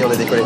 Y 0.00 0.02
est, 0.02 0.06
on 0.06 0.10
a 0.10 0.16
décollé. 0.16 0.42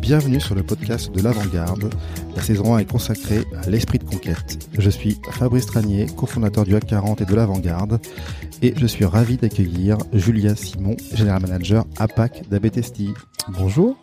Bienvenue 0.00 0.40
sur 0.40 0.54
le 0.54 0.62
podcast 0.62 1.10
de 1.12 1.22
l'Avant-Garde. 1.22 1.90
La 2.36 2.42
saison 2.42 2.74
1 2.74 2.78
est 2.78 2.90
consacrée 2.90 3.44
à 3.62 3.68
l'esprit 3.68 3.98
de 3.98 4.04
conquête. 4.04 4.68
Je 4.78 4.90
suis 4.90 5.18
Fabrice 5.32 5.66
Tranier, 5.66 6.06
cofondateur 6.16 6.64
du 6.64 6.74
HAC 6.74 6.86
40 6.86 7.20
et 7.20 7.24
de 7.24 7.34
l'Avant-Garde, 7.34 8.00
et 8.62 8.74
je 8.76 8.86
suis 8.86 9.04
ravi 9.04 9.36
d'accueillir 9.36 9.98
Julia 10.12 10.54
Simon, 10.54 10.96
General 11.14 11.40
Manager 11.40 11.84
APAC 11.98 12.48
d'Abetesti. 12.48 13.10
Bonjour, 13.48 13.96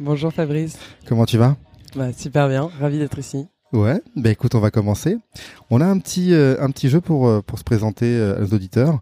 Bonjour 0.00 0.32
Fabrice. 0.32 0.78
comment 1.06 1.24
tu 1.26 1.38
vas? 1.38 1.56
Bah, 1.96 2.12
super 2.16 2.48
bien, 2.48 2.70
ravi 2.80 2.98
d'être 2.98 3.18
ici. 3.18 3.46
Ouais, 3.72 4.00
bah 4.16 4.30
écoute, 4.30 4.54
on 4.54 4.60
va 4.60 4.70
commencer. 4.70 5.18
On 5.70 5.82
a 5.82 5.86
un 5.86 5.98
petit, 5.98 6.32
euh, 6.32 6.56
un 6.60 6.70
petit 6.70 6.88
jeu 6.88 7.02
pour, 7.02 7.28
euh, 7.28 7.42
pour 7.42 7.58
se 7.58 7.64
présenter 7.64 8.06
euh, 8.06 8.36
à 8.36 8.40
nos 8.40 8.46
auditeurs. 8.46 9.00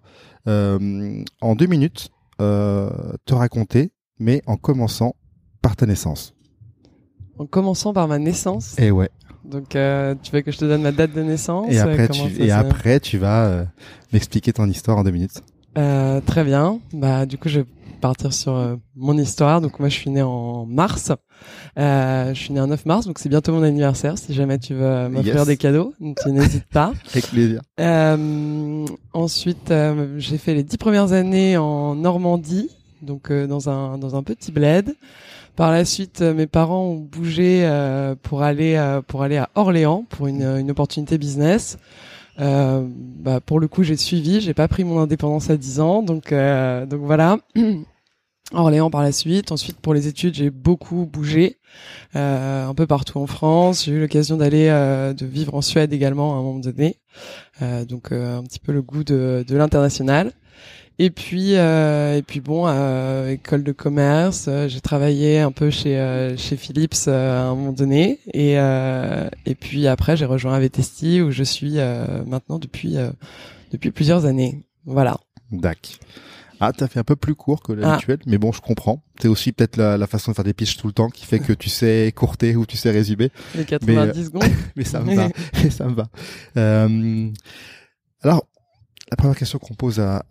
Euh, 0.49 1.23
en 1.41 1.55
deux 1.57 1.67
minutes, 1.67 2.11
euh, 2.41 2.91
te 3.25 3.35
raconter, 3.35 3.91
mais 4.19 4.43
en 4.47 4.57
commençant 4.57 5.15
par 5.63 5.77
ta 5.77 5.87
naissance. 5.87 6.35
En 7.39 7.47
commençant 7.47 7.93
par 7.93 8.09
ma 8.09 8.19
naissance. 8.19 8.79
Et 8.79 8.91
ouais. 8.91 9.11
Donc, 9.45 9.77
euh, 9.77 10.15
tu 10.23 10.33
veux 10.33 10.41
que 10.43 10.51
je 10.51 10.59
te 10.59 10.65
donne 10.65 10.83
ma 10.83 10.93
date 10.93 11.13
de 11.13 11.23
naissance 11.23 11.67
Et 11.71 11.79
après, 11.79 12.09
tu, 12.09 12.19
ça 12.21 12.27
et 12.45 12.49
se- 12.49 12.53
après, 12.55 13.01
tu 13.01 13.19
vas 13.19 13.47
euh, 13.47 13.65
m'expliquer 14.13 14.53
ton 14.53 14.67
histoire 14.69 14.99
en 14.99 15.05
deux 15.05 15.11
minutes. 15.11 15.43
Euh, 15.77 16.21
Très 16.25 16.45
bien. 16.45 16.81
Bah, 16.93 17.27
du 17.27 17.39
coup, 17.39 17.49
je 17.49 17.61
vais 17.61 17.67
partir 18.01 18.33
sur 18.33 18.55
euh, 18.55 18.77
mon 18.95 19.17
histoire. 19.19 19.61
Donc, 19.61 19.79
moi, 19.81 19.89
je 19.89 19.95
suis 19.95 20.11
né 20.11 20.23
en 20.23 20.67
mars. 20.67 21.13
Euh, 21.79 22.33
je 22.35 22.41
suis 22.41 22.53
né 22.53 22.61
un 22.61 22.67
9 22.69 22.87
mars, 22.87 23.07
donc 23.07 23.19
c'est 23.19 23.29
bientôt 23.29 23.53
mon 23.53 23.63
anniversaire. 23.63 24.17
Si 24.19 24.33
jamais 24.35 24.59
tu 24.59 24.75
veux 24.75 25.09
m'offrir 25.09 25.37
Yes. 25.37 25.47
des 25.47 25.57
cadeaux, 25.57 25.93
tu 26.23 26.31
n'hésites 26.33 26.65
pas. 26.67 26.93
Avec 27.13 27.27
plaisir. 27.29 27.61
Euh, 27.81 28.85
ensuite, 29.13 29.71
euh, 29.71 30.15
j'ai 30.19 30.39
fait 30.39 30.55
les 30.55 30.63
dix 30.63 30.79
premières 30.79 31.13
années 31.13 31.57
en 31.57 31.95
Normandie, 31.95 32.71
donc 33.03 33.31
euh, 33.31 33.47
dans 33.47 33.69
un 33.69 33.99
dans 33.99 34.17
un 34.17 34.23
petit 34.23 34.53
bled. 34.53 34.95
Par 35.57 35.71
la 35.71 35.85
suite, 35.87 36.21
euh, 36.23 36.35
mes 36.35 36.47
parents 36.47 36.85
ont 36.85 36.97
bougé 36.97 37.63
euh, 37.65 38.15
pour 38.23 38.43
aller 38.43 38.75
euh, 38.77 39.01
pour 39.03 39.23
aller 39.23 39.37
à 39.39 39.49
Orléans 39.55 40.05
pour 40.09 40.27
une 40.27 40.43
une 40.43 40.71
opportunité 40.71 41.19
business. 41.19 41.79
Euh, 42.39 42.87
bah, 42.89 43.41
pour 43.41 43.61
le 43.61 43.69
coup, 43.69 43.83
j'ai 43.83 43.97
suivi. 43.97 44.41
J'ai 44.41 44.55
pas 44.55 44.69
pris 44.69 44.85
mon 44.85 44.99
indépendance 44.99 45.51
à 45.51 45.57
10 45.57 45.81
ans, 45.81 46.03
donc 46.03 46.33
euh, 46.33 46.87
donc 46.87 47.01
voilà. 47.03 47.39
Orléans 48.53 48.91
par 48.91 49.03
la 49.03 49.11
suite. 49.11 49.51
Ensuite, 49.51 49.81
pour 49.81 49.93
les 49.93 50.07
études, 50.07 50.35
j'ai 50.35 50.51
beaucoup 50.51 51.05
bougé, 51.05 51.59
euh, 52.15 52.67
un 52.67 52.75
peu 52.75 52.87
partout 52.87 53.19
en 53.19 53.27
France. 53.27 53.85
J'ai 53.85 53.93
eu 53.93 54.01
l'occasion 54.01 54.37
d'aller, 54.37 54.69
euh, 54.69 55.13
de 55.15 55.27
vivre 55.27 55.55
en 55.55 55.63
Suède 55.63 55.93
également 55.93 56.37
à 56.37 56.39
un 56.39 56.43
moment 56.43 56.61
donné. 56.61 57.01
Euh, 57.63 57.85
donc 57.85 58.13
euh, 58.13 58.39
un 58.39 58.45
petit 58.45 58.61
peu 58.61 58.73
le 58.73 58.83
goût 58.83 59.03
de, 59.03 59.45
de 59.47 59.57
l'international. 59.57 60.33
Et 60.99 61.11
puis, 61.11 61.57
euh, 61.57 62.17
et 62.17 62.23
puis 62.23 62.41
bon, 62.41 62.65
euh, 62.67 63.31
école 63.33 63.63
de 63.63 63.73
commerce. 63.73 64.47
euh, 64.49 64.67
j'ai 64.67 64.81
travaillé 64.81 65.41
un 65.41 65.53
peu 65.53 65.69
chez 65.71 65.99
euh, 65.99 66.37
chez 66.39 66.57
Philips 66.57 66.95
euh, 67.09 67.39
à 67.39 67.45
un 67.45 67.55
moment 67.55 67.73
donné. 67.73 68.19
Et 68.33 68.59
euh, 68.59 69.29
et 69.45 69.55
puis 69.55 69.87
après, 69.89 70.17
j'ai 70.17 70.25
rejoint 70.25 70.55
Avetesti 70.55 71.21
où 71.21 71.31
je 71.31 71.43
suis 71.43 71.75
euh, 71.79 72.25
maintenant 72.27 72.59
depuis 72.59 72.97
euh, 72.97 73.11
depuis 73.73 73.91
plusieurs 73.91 74.25
années. 74.25 74.63
Voilà. 74.87 75.19
Dac. 75.53 75.99
Ah, 76.59 76.73
t'as 76.73 76.89
fait 76.89 76.99
un 77.01 77.05
peu 77.05 77.17
plus 77.17 77.35
court 77.35 77.63
que 77.63 77.73
Ah. 77.73 77.77
l'habituel, 77.77 78.19
mais 78.25 78.39
bon, 78.39 78.51
je 78.51 78.63
comprends. 78.63 79.03
C'est 79.21 79.29
aussi 79.29 79.53
peut-être 79.53 79.77
la, 79.77 79.99
la 79.99 80.07
façon 80.07 80.31
de 80.31 80.37
faire 80.37 80.45
des 80.47 80.55
pitches 80.55 80.79
tout 80.79 80.87
le 80.87 80.95
temps 80.95 81.11
qui 81.11 81.27
fait 81.27 81.39
que 81.41 81.53
tu 81.53 81.69
sais 81.69 82.11
courter 82.17 82.57
ou 82.57 82.65
tu 82.65 82.79
sais 82.79 82.91
résumer, 82.91 83.31
Les 83.55 83.67
90 83.67 84.25
secondes. 84.25 84.45
mais 84.77 84.85
ça 84.85 85.01
me 85.01 85.15
va, 85.15 85.29
mais 85.63 85.69
ça 85.71 85.85
me 85.85 85.93
va. 85.95 86.09
Euh, 86.57 87.29
alors, 88.23 88.47
la 89.11 89.17
première 89.17 89.37
question 89.37 89.59
qu'on 89.59 89.75
pose 89.75 90.01
à, 90.01 90.23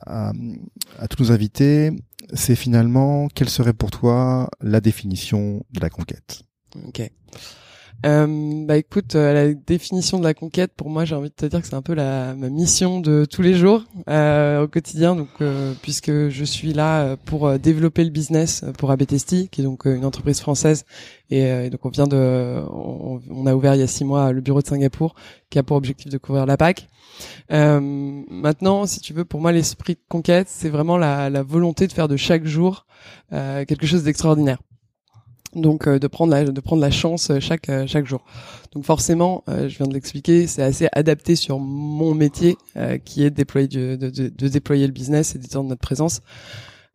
tous 1.09 1.23
nos 1.23 1.31
invités, 1.31 1.91
c'est 2.33 2.55
finalement 2.55 3.27
quelle 3.29 3.49
serait 3.49 3.73
pour 3.73 3.91
toi 3.91 4.49
la 4.61 4.81
définition 4.81 5.63
de 5.71 5.79
la 5.79 5.89
conquête? 5.89 6.41
Euh, 8.05 8.65
bah 8.65 8.77
écoute, 8.77 9.15
euh, 9.15 9.33
la 9.33 9.53
définition 9.53 10.19
de 10.19 10.23
la 10.23 10.33
conquête, 10.33 10.71
pour 10.75 10.89
moi, 10.89 11.05
j'ai 11.05 11.15
envie 11.15 11.29
de 11.29 11.33
te 11.35 11.45
dire 11.45 11.61
que 11.61 11.67
c'est 11.67 11.75
un 11.75 11.81
peu 11.81 11.95
la 11.95 12.35
ma 12.35 12.49
mission 12.49 12.99
de 12.99 13.25
tous 13.25 13.41
les 13.41 13.55
jours 13.55 13.83
euh, 14.09 14.63
au 14.63 14.67
quotidien. 14.67 15.15
Donc, 15.15 15.29
euh, 15.41 15.73
puisque 15.81 16.29
je 16.29 16.43
suis 16.43 16.73
là 16.73 17.01
euh, 17.01 17.15
pour 17.25 17.47
euh, 17.47 17.57
développer 17.57 18.03
le 18.03 18.11
business 18.11 18.63
pour 18.77 18.91
Abetesti, 18.91 19.49
qui 19.49 19.61
est 19.61 19.63
donc 19.63 19.85
une 19.85 20.05
entreprise 20.05 20.39
française, 20.39 20.85
et, 21.31 21.39
et 21.39 21.69
donc 21.71 21.83
on 21.85 21.89
vient 21.89 22.05
de, 22.05 22.63
on, 22.71 23.21
on 23.29 23.45
a 23.47 23.55
ouvert 23.55 23.73
il 23.73 23.79
y 23.79 23.83
a 23.83 23.87
six 23.87 24.05
mois 24.05 24.31
le 24.31 24.41
bureau 24.41 24.61
de 24.61 24.67
Singapour, 24.67 25.15
qui 25.49 25.57
a 25.57 25.63
pour 25.63 25.77
objectif 25.77 26.11
de 26.11 26.17
couvrir 26.17 26.45
la 26.45 26.57
PAC. 26.57 26.87
Maintenant, 27.49 28.85
si 28.85 28.99
tu 28.99 29.13
veux, 29.13 29.25
pour 29.25 29.41
moi, 29.41 29.51
l'esprit 29.51 29.95
de 29.95 30.01
conquête, 30.09 30.47
c'est 30.49 30.69
vraiment 30.69 30.97
la, 30.97 31.29
la 31.29 31.43
volonté 31.43 31.87
de 31.87 31.93
faire 31.93 32.07
de 32.07 32.17
chaque 32.17 32.45
jour 32.45 32.85
quelque 33.31 33.87
chose 33.87 34.03
d'extraordinaire 34.03 34.59
donc 35.55 35.87
euh, 35.87 35.99
de 35.99 36.07
prendre 36.07 36.31
la 36.31 36.43
de 36.43 36.61
prendre 36.61 36.81
la 36.81 36.91
chance 36.91 37.29
euh, 37.31 37.39
chaque 37.39 37.69
euh, 37.69 37.85
chaque 37.87 38.05
jour. 38.05 38.21
Donc 38.73 38.83
forcément, 38.85 39.43
euh, 39.49 39.69
je 39.69 39.77
viens 39.77 39.87
de 39.87 39.93
l'expliquer, 39.93 40.47
c'est 40.47 40.61
assez 40.61 40.87
adapté 40.91 41.35
sur 41.35 41.59
mon 41.59 42.13
métier 42.13 42.57
euh, 42.77 42.97
qui 42.97 43.23
est 43.23 43.29
de 43.29 43.35
déployer 43.35 43.67
du- 43.67 43.97
de, 43.97 44.09
de, 44.09 44.27
de 44.29 44.47
déployer 44.47 44.85
le 44.85 44.93
business 44.93 45.35
et 45.35 45.39
d'étendre 45.39 45.69
notre 45.69 45.81
présence. 45.81 46.21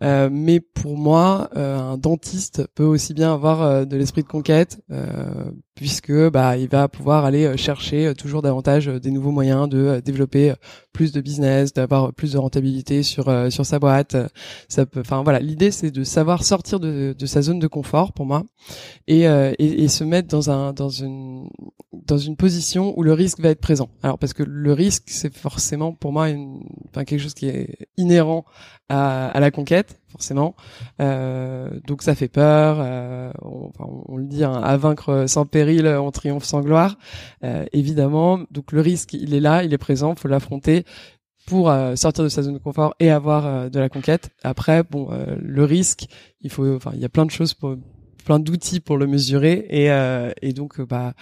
Euh, 0.03 0.31
mais 0.33 0.61
pour 0.61 0.97
moi, 0.97 1.51
un 1.55 1.99
dentiste 1.99 2.67
peut 2.75 2.85
aussi 2.85 3.13
bien 3.13 3.35
avoir 3.35 3.87
de 3.87 3.97
l'esprit 3.97 4.23
de 4.23 4.29
conquête, 4.29 4.81
puisque 5.81 6.13
bah 6.29 6.59
il 6.59 6.69
va 6.69 6.89
pouvoir 6.89 7.25
aller 7.25 7.47
euh, 7.47 7.57
chercher 7.57 8.09
euh, 8.09 8.13
toujours 8.13 8.43
davantage 8.43 8.89
euh, 8.89 9.01
des 9.01 9.11
nouveaux 9.11 9.31
moyens 9.31 9.67
de 9.67 10.03
développer 10.05 10.53
plus 10.93 11.11
de 11.11 11.23
business, 11.23 11.73
d'avoir 11.73 12.13
plus 12.13 12.33
de 12.33 12.39
rentabilité 12.39 13.03
sur 13.03 13.33
sur 13.51 13.65
sa 13.65 13.79
boîte. 13.79 14.15
Ça 14.69 14.85
peut, 14.85 15.01
enfin 15.01 15.23
voilà, 15.23 15.39
l'idée 15.39 15.71
c'est 15.71 15.91
de 15.91 16.05
savoir 16.05 16.45
sortir 16.45 16.81
de, 16.81 17.15
de 17.19 17.27
sa 17.27 17.41
zone 17.41 17.61
de 17.61 17.67
confort 17.67 18.13
pour 18.13 18.27
moi 18.27 18.43
et, 19.07 19.21
et, 19.23 19.85
et 19.85 19.89
se 19.89 20.05
mettre 20.05 20.29
dans 20.29 20.51
un 20.51 20.73
dans 20.73 20.89
une 20.89 21.49
dans 21.93 22.19
une 22.19 22.37
position 22.37 22.93
où 22.99 23.03
le 23.05 23.13
risque 23.13 23.41
va 23.41 23.51
être 23.51 23.61
présent. 23.61 23.89
Alors 24.03 24.19
parce 24.19 24.35
que 24.35 24.43
le 24.43 24.73
risque 24.73 25.05
c'est 25.07 25.35
forcément 25.35 25.93
pour 25.93 26.13
moi 26.13 26.29
une, 26.29 26.61
enfin 26.89 27.05
quelque 27.05 27.21
chose 27.21 27.35
qui 27.35 27.47
est 27.47 27.89
inhérent 27.97 28.45
à, 28.89 29.29
à 29.29 29.41
la 29.41 29.51
conquête 29.53 30.00
forcément. 30.11 30.55
Euh, 31.01 31.71
donc 31.87 32.03
ça 32.03 32.15
fait 32.15 32.29
peur. 32.29 32.79
euh, 32.81 33.33
on, 33.43 34.17
le 34.17 34.25
dit, 34.25 34.45
hein, 34.45 34.61
à 34.63 34.77
vaincre 34.77 35.25
sans 35.27 35.47
péril, 35.47 35.87
on 35.87 36.11
triomphe 36.11 36.45
sans 36.45 36.61
gloire. 36.61 36.99
Euh, 37.45 37.65
évidemment, 37.73 38.41
donc 38.51 38.73
le 38.73 38.81
risque 38.81 39.13
il 39.15 39.35
est 39.35 39.41
là, 39.41 39.65
il 39.65 39.73
est 39.73 39.79
présent, 39.79 40.15
faut 40.15 40.29
l'affronter 40.29 40.85
pour 41.47 41.71
euh, 41.71 41.97
sortir 41.97 42.25
de 42.25 42.29
sa 42.29 42.43
zone 42.43 42.55
de 42.55 42.59
confort 42.59 42.95
et 43.01 43.11
avoir 43.11 43.47
euh, 43.47 43.69
de 43.69 43.81
la 43.81 43.89
conquête. 43.89 44.31
Après, 44.43 44.83
bon, 44.85 45.09
euh, 45.11 45.37
le 45.41 45.65
risque, 45.65 46.07
il 46.43 46.51
faut, 46.51 46.77
enfin, 46.77 46.93
il 46.95 47.01
y 47.01 47.05
a 47.05 47.09
plein 47.09 47.27
de 47.27 47.31
choses 47.31 47.55
pour, 47.55 47.77
plein 48.25 48.39
d'outils 48.39 48.81
pour 48.81 48.97
le 48.97 49.07
mesurer 49.07 49.67
et, 49.69 49.91
euh, 49.91 50.31
et 50.43 50.53
donc, 50.53 50.79
euh, 50.79 50.87
bah, 50.87 51.15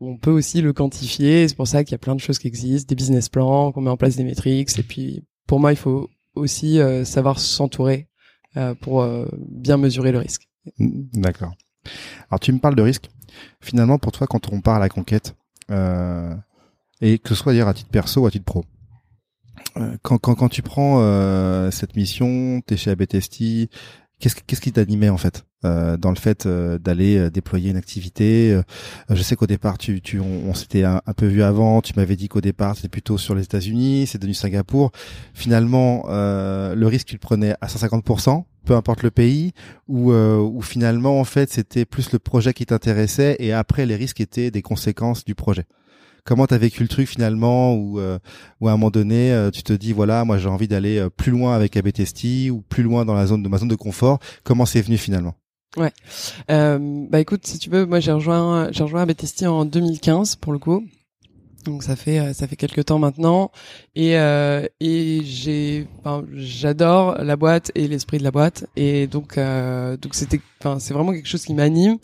on 0.00 0.16
peut 0.16 0.30
aussi 0.30 0.62
le 0.62 0.72
quantifier. 0.72 1.46
C'est 1.48 1.54
pour 1.56 1.68
ça 1.68 1.84
qu'il 1.84 1.92
y 1.92 1.94
a 1.94 1.98
plein 1.98 2.14
de 2.14 2.20
choses 2.20 2.38
qui 2.38 2.48
existent, 2.48 2.88
des 2.88 2.94
business 2.94 3.28
plans, 3.28 3.72
qu'on 3.72 3.82
met 3.82 3.90
en 3.90 3.96
place 3.96 4.16
des 4.16 4.24
métriques. 4.24 4.78
Et 4.78 4.82
puis, 4.82 5.22
pour 5.46 5.60
moi, 5.60 5.72
il 5.72 5.76
faut 5.76 6.08
aussi 6.34 6.80
euh, 6.80 7.04
savoir 7.04 7.38
s'entourer 7.38 8.08
euh, 8.56 8.74
pour 8.74 9.02
euh, 9.02 9.26
bien 9.38 9.76
mesurer 9.76 10.12
le 10.12 10.18
risque. 10.18 10.48
D'accord. 10.78 11.52
Alors 12.30 12.40
tu 12.40 12.52
me 12.52 12.58
parles 12.58 12.76
de 12.76 12.82
risque. 12.82 13.08
Finalement, 13.60 13.98
pour 13.98 14.12
toi, 14.12 14.26
quand 14.26 14.52
on 14.52 14.60
parle 14.60 14.76
à 14.76 14.80
la 14.80 14.88
conquête, 14.88 15.34
euh, 15.70 16.34
et 17.00 17.18
que 17.18 17.30
ce 17.30 17.34
soit 17.34 17.52
dire 17.52 17.66
à 17.66 17.74
titre 17.74 17.90
perso 17.90 18.20
ou 18.22 18.26
à 18.26 18.30
titre 18.30 18.44
pro, 18.44 18.64
euh, 19.76 19.96
quand, 20.02 20.18
quand, 20.18 20.34
quand 20.34 20.48
tu 20.48 20.62
prends 20.62 21.00
euh, 21.00 21.70
cette 21.70 21.96
mission, 21.96 22.60
t'es 22.66 22.76
chez 22.76 22.90
Abetesti, 22.90 23.70
qu'est-ce 24.20 24.36
qu'est-ce 24.46 24.60
qui 24.60 24.72
t'animait 24.72 25.08
en 25.08 25.16
fait? 25.16 25.44
Euh, 25.64 25.96
dans 25.96 26.10
le 26.10 26.16
fait 26.16 26.46
euh, 26.46 26.78
d'aller 26.78 27.16
euh, 27.18 27.30
déployer 27.30 27.70
une 27.70 27.76
activité 27.76 28.52
euh, 28.52 28.62
Je 29.10 29.22
sais 29.22 29.36
qu'au 29.36 29.46
départ, 29.46 29.78
tu, 29.78 30.00
tu, 30.00 30.20
on, 30.20 30.48
on 30.48 30.54
s'était 30.54 30.84
un, 30.84 31.00
peu 31.16 31.26
vu 31.26 31.42
avant. 31.42 31.80
Tu 31.80 31.92
m'avais 31.96 32.16
dit 32.16 32.28
qu'au 32.28 32.40
départ, 32.40 32.76
c'était 32.76 32.88
plutôt 32.88 33.18
sur 33.18 33.34
les 33.34 33.44
États-Unis, 33.44 34.06
c'est 34.06 34.18
devenu 34.18 34.34
Singapour. 34.34 34.90
Finalement, 35.34 36.06
euh, 36.08 36.74
le 36.74 36.86
risque, 36.86 37.06
tu 37.08 37.14
le 37.14 37.20
prenais 37.20 37.54
à 37.60 37.66
150%, 37.66 38.44
peu 38.64 38.74
importe 38.74 39.02
le 39.02 39.10
pays, 39.10 39.52
ou 39.88 40.12
euh, 40.12 40.60
finalement, 40.60 41.20
en 41.20 41.24
fait, 41.24 41.50
c'était 41.50 41.84
plus 41.84 42.12
le 42.12 42.18
projet 42.18 42.52
qui 42.52 42.66
t'intéressait 42.66 43.36
et 43.38 43.52
après, 43.52 43.86
les 43.86 43.96
risques 43.96 44.20
étaient 44.20 44.50
des 44.50 44.62
conséquences 44.62 45.24
du 45.24 45.34
projet. 45.34 45.64
comment 46.24 46.46
t'as 46.46 46.58
vécu 46.58 46.82
le 46.82 46.88
truc 46.88 47.08
finalement 47.08 47.74
ou 47.74 47.98
euh, 47.98 48.18
à 48.62 48.66
un 48.66 48.70
moment 48.72 48.90
donné 48.90 49.32
euh, 49.32 49.50
tu 49.50 49.64
te 49.64 49.72
dis 49.72 49.92
voilà 49.92 50.24
moi 50.24 50.38
j'ai 50.38 50.48
envie 50.48 50.68
d'aller 50.68 51.08
plus 51.16 51.32
loin 51.32 51.52
avec 51.56 51.76
ABTST 51.76 52.50
ou 52.52 52.62
plus 52.62 52.84
loin 52.84 53.04
dans 53.04 53.14
la 53.14 53.26
zone 53.26 53.42
de 53.42 53.48
ma 53.48 53.58
zone 53.58 53.68
de 53.68 53.74
confort 53.74 54.20
comment 54.44 54.64
c'est 54.64 54.82
venu 54.82 54.98
finalement? 54.98 55.34
Ouais. 55.76 55.92
Euh, 56.50 56.78
bah 57.10 57.20
écoute, 57.20 57.46
si 57.46 57.58
tu 57.58 57.70
veux, 57.70 57.86
moi 57.86 57.98
j'ai 58.00 58.12
rejoint 58.12 58.70
j'ai 58.72 58.82
rejoint 58.84 59.02
ABTST 59.02 59.44
en 59.46 59.64
2015 59.64 60.36
pour 60.36 60.52
le 60.52 60.58
coup. 60.58 60.84
Donc 61.64 61.84
ça 61.84 61.94
fait 61.94 62.18
euh, 62.18 62.32
ça 62.32 62.48
fait 62.48 62.56
quelques 62.56 62.86
temps 62.86 62.98
maintenant 62.98 63.52
et 63.94 64.18
euh, 64.18 64.66
et 64.80 65.20
j'ai 65.24 65.86
enfin, 66.00 66.24
j'adore 66.34 67.22
la 67.22 67.36
boîte 67.36 67.70
et 67.76 67.86
l'esprit 67.86 68.18
de 68.18 68.24
la 68.24 68.32
boîte 68.32 68.66
et 68.74 69.06
donc 69.06 69.38
euh, 69.38 69.96
donc 69.96 70.14
c'était 70.16 70.40
enfin 70.60 70.80
c'est 70.80 70.92
vraiment 70.92 71.12
quelque 71.12 71.28
chose 71.28 71.44
qui 71.44 71.54
m'anime 71.54 71.98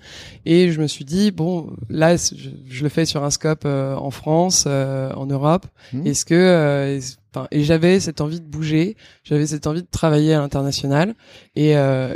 et 0.47 0.70
je 0.70 0.81
me 0.81 0.87
suis 0.87 1.05
dit 1.05 1.32
bon 1.32 1.73
là 1.91 2.15
je, 2.17 2.50
je 2.69 2.82
le 2.85 2.88
fais 2.88 3.05
sur 3.05 3.25
un 3.25 3.31
scope 3.31 3.65
euh, 3.65 3.97
en 3.97 4.12
France 4.12 4.62
euh, 4.69 5.12
en 5.15 5.26
Europe 5.26 5.67
Mhm. 5.93 6.06
est-ce 6.06 6.25
que 6.25 6.35
euh, 6.35 6.97
est- 6.99 7.19
et 7.50 7.62
j'avais 7.62 8.00
cette 8.00 8.20
envie 8.20 8.40
de 8.40 8.46
bouger 8.46 8.96
j'avais 9.25 9.46
cette 9.46 9.67
envie 9.67 9.82
de 9.82 9.88
travailler 9.90 10.35
à 10.35 10.40
l'international. 10.40 11.14
Et 11.55 11.76
euh, 11.76 12.14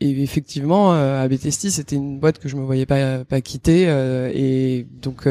effectivement 0.00 0.94
euh, 0.94 1.22
ABTST 1.22 1.70
c'était 1.70 1.96
une 1.96 2.18
boîte 2.20 2.38
que 2.38 2.48
je 2.48 2.56
me 2.56 2.64
voyais 2.64 2.86
pas 2.86 3.40
quitter 3.42 3.86
euh, 3.88 4.30
et 4.32 4.86
donc 5.02 5.28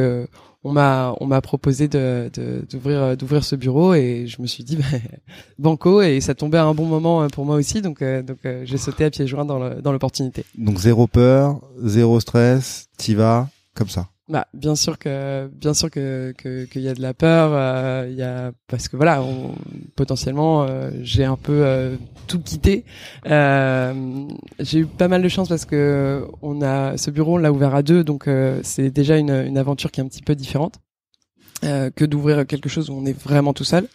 on 0.63 0.71
m'a 0.71 1.15
on 1.21 1.25
m'a 1.25 1.41
proposé 1.41 1.87
d'ouvrir 1.87 3.15
d'ouvrir 3.15 3.43
ce 3.43 3.55
bureau 3.55 3.93
et 3.93 4.25
je 4.27 4.41
me 4.41 4.47
suis 4.47 4.63
dit 4.63 4.75
bah, 4.77 4.97
banco 5.57 6.01
et 6.01 6.19
ça 6.19 6.35
tombait 6.35 6.57
à 6.57 6.65
un 6.65 6.73
bon 6.73 6.85
moment 6.85 7.27
pour 7.27 7.45
moi 7.45 7.55
aussi. 7.55 7.81
Donc 7.81 8.03
donc 8.03 8.39
j'ai 8.63 8.77
sauté 8.77 9.05
à 9.05 9.09
pieds 9.09 9.27
joints 9.27 9.45
dans 9.45 9.91
l'opportunité. 9.91 10.45
donc 10.57 10.79
zéro 10.79 11.07
peur 11.07 11.61
zéro 11.81 12.19
stress 12.19 12.87
t'y 12.97 13.15
vas 13.15 13.47
comme 13.73 13.89
ça 13.89 14.09
Bah 14.29 14.45
bien 14.53 14.75
sûr 14.75 14.99
que 14.99 15.47
bien 15.47 15.73
sûr 15.73 15.89
que 15.89 16.33
que 16.37 16.65
qu'il 16.65 16.81
y 16.81 16.89
a 16.89 16.93
de 16.93 17.01
la 17.01 17.13
peur 17.13 17.51
euh, 17.53 18.07
il 18.09 18.17
y 18.17 18.23
a 18.23 18.51
parce 18.67 18.89
que 18.89 18.97
voilà 18.97 19.23
on, 19.23 19.55
potentiellement 19.95 20.63
euh, 20.63 20.91
j'ai 21.01 21.23
un 21.23 21.37
peu 21.37 21.61
euh, 21.63 21.95
tout 22.27 22.41
quitté 22.41 22.83
euh, 23.25 24.27
j'ai 24.59 24.79
eu 24.79 24.85
pas 24.85 25.07
mal 25.07 25.21
de 25.21 25.29
chance 25.29 25.47
parce 25.47 25.63
que 25.63 26.27
on 26.41 26.61
a 26.61 26.97
ce 26.97 27.09
bureau 27.09 27.35
on 27.35 27.37
l'a 27.37 27.53
ouvert 27.53 27.73
à 27.73 27.83
deux 27.83 28.03
donc 28.03 28.27
euh, 28.27 28.59
c'est 28.63 28.89
déjà 28.89 29.17
une 29.17 29.31
une 29.31 29.57
aventure 29.57 29.91
qui 29.91 30.01
est 30.01 30.03
un 30.03 30.07
petit 30.09 30.23
peu 30.23 30.35
différente 30.35 30.75
que 31.61 32.05
d'ouvrir 32.05 32.45
quelque 32.45 32.69
chose 32.69 32.89
où 32.89 32.93
on 32.93 33.05
est 33.05 33.17
vraiment 33.17 33.53
tout 33.53 33.63
seul 33.63 33.87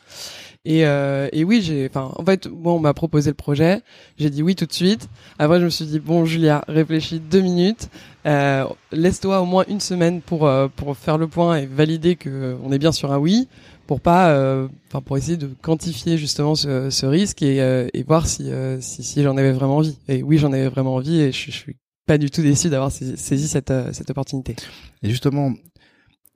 et, 0.65 0.87
euh, 0.87 1.29
et 1.33 1.43
oui, 1.43 1.61
j'ai, 1.61 1.89
enfin, 1.89 2.13
en 2.15 2.25
fait, 2.25 2.47
moi, 2.47 2.73
on 2.73 2.79
m'a 2.79 2.95
proposé 2.95 3.31
le 3.31 3.35
projet. 3.35 3.81
J'ai 4.17 4.31
dit 4.31 4.43
oui 4.43 4.55
tout 4.55 4.67
de 4.67 4.73
suite. 4.73 5.09
Après, 5.39 5.59
je 5.59 5.65
me 5.65 5.71
suis 5.71 5.87
dit 5.87 5.99
bon, 5.99 6.25
Julia, 6.25 6.65
réfléchis 6.69 7.19
deux 7.19 7.41
minutes. 7.41 7.89
Euh, 8.25 8.67
laisse-toi 8.93 9.41
au 9.41 9.45
moins 9.45 9.65
une 9.69 9.81
semaine 9.81 10.21
pour 10.21 10.47
euh, 10.47 10.69
pour 10.69 10.97
faire 10.97 11.19
le 11.19 11.27
point 11.27 11.57
et 11.57 11.67
valider 11.67 12.15
que 12.15 12.31
euh, 12.31 12.57
on 12.63 12.71
est 12.71 12.79
bien 12.79 12.93
sur 12.93 13.11
un 13.13 13.19
oui, 13.19 13.49
pour 13.89 14.01
pas, 14.01 14.31
euh, 14.31 14.69
enfin, 14.89 15.01
pour 15.01 15.17
essayer 15.17 15.37
de 15.37 15.51
quantifier 15.61 16.17
justement 16.19 16.55
ce, 16.55 16.89
ce 16.91 17.05
risque 17.05 17.43
et, 17.43 17.61
euh, 17.61 17.89
et 17.93 18.05
voir 18.05 18.27
si 18.29 18.51
si, 18.81 19.03
si 19.03 19.23
j'en 19.23 19.37
avais 19.37 19.53
vraiment 19.53 19.79
envie. 19.79 19.99
Et 20.09 20.23
oui, 20.23 20.39
j'en 20.39 20.53
avais 20.53 20.69
vraiment 20.69 20.95
envie 20.95 21.21
et 21.21 21.33
je, 21.33 21.47
je 21.47 21.57
suis 21.57 21.77
pas 22.07 22.17
du 22.17 22.31
tout 22.31 22.43
déçu 22.43 22.69
d'avoir 22.69 22.93
saisi, 22.93 23.17
saisi 23.17 23.49
cette 23.49 23.73
cette 23.93 24.11
opportunité. 24.11 24.55
Et 25.03 25.11
justement, 25.11 25.53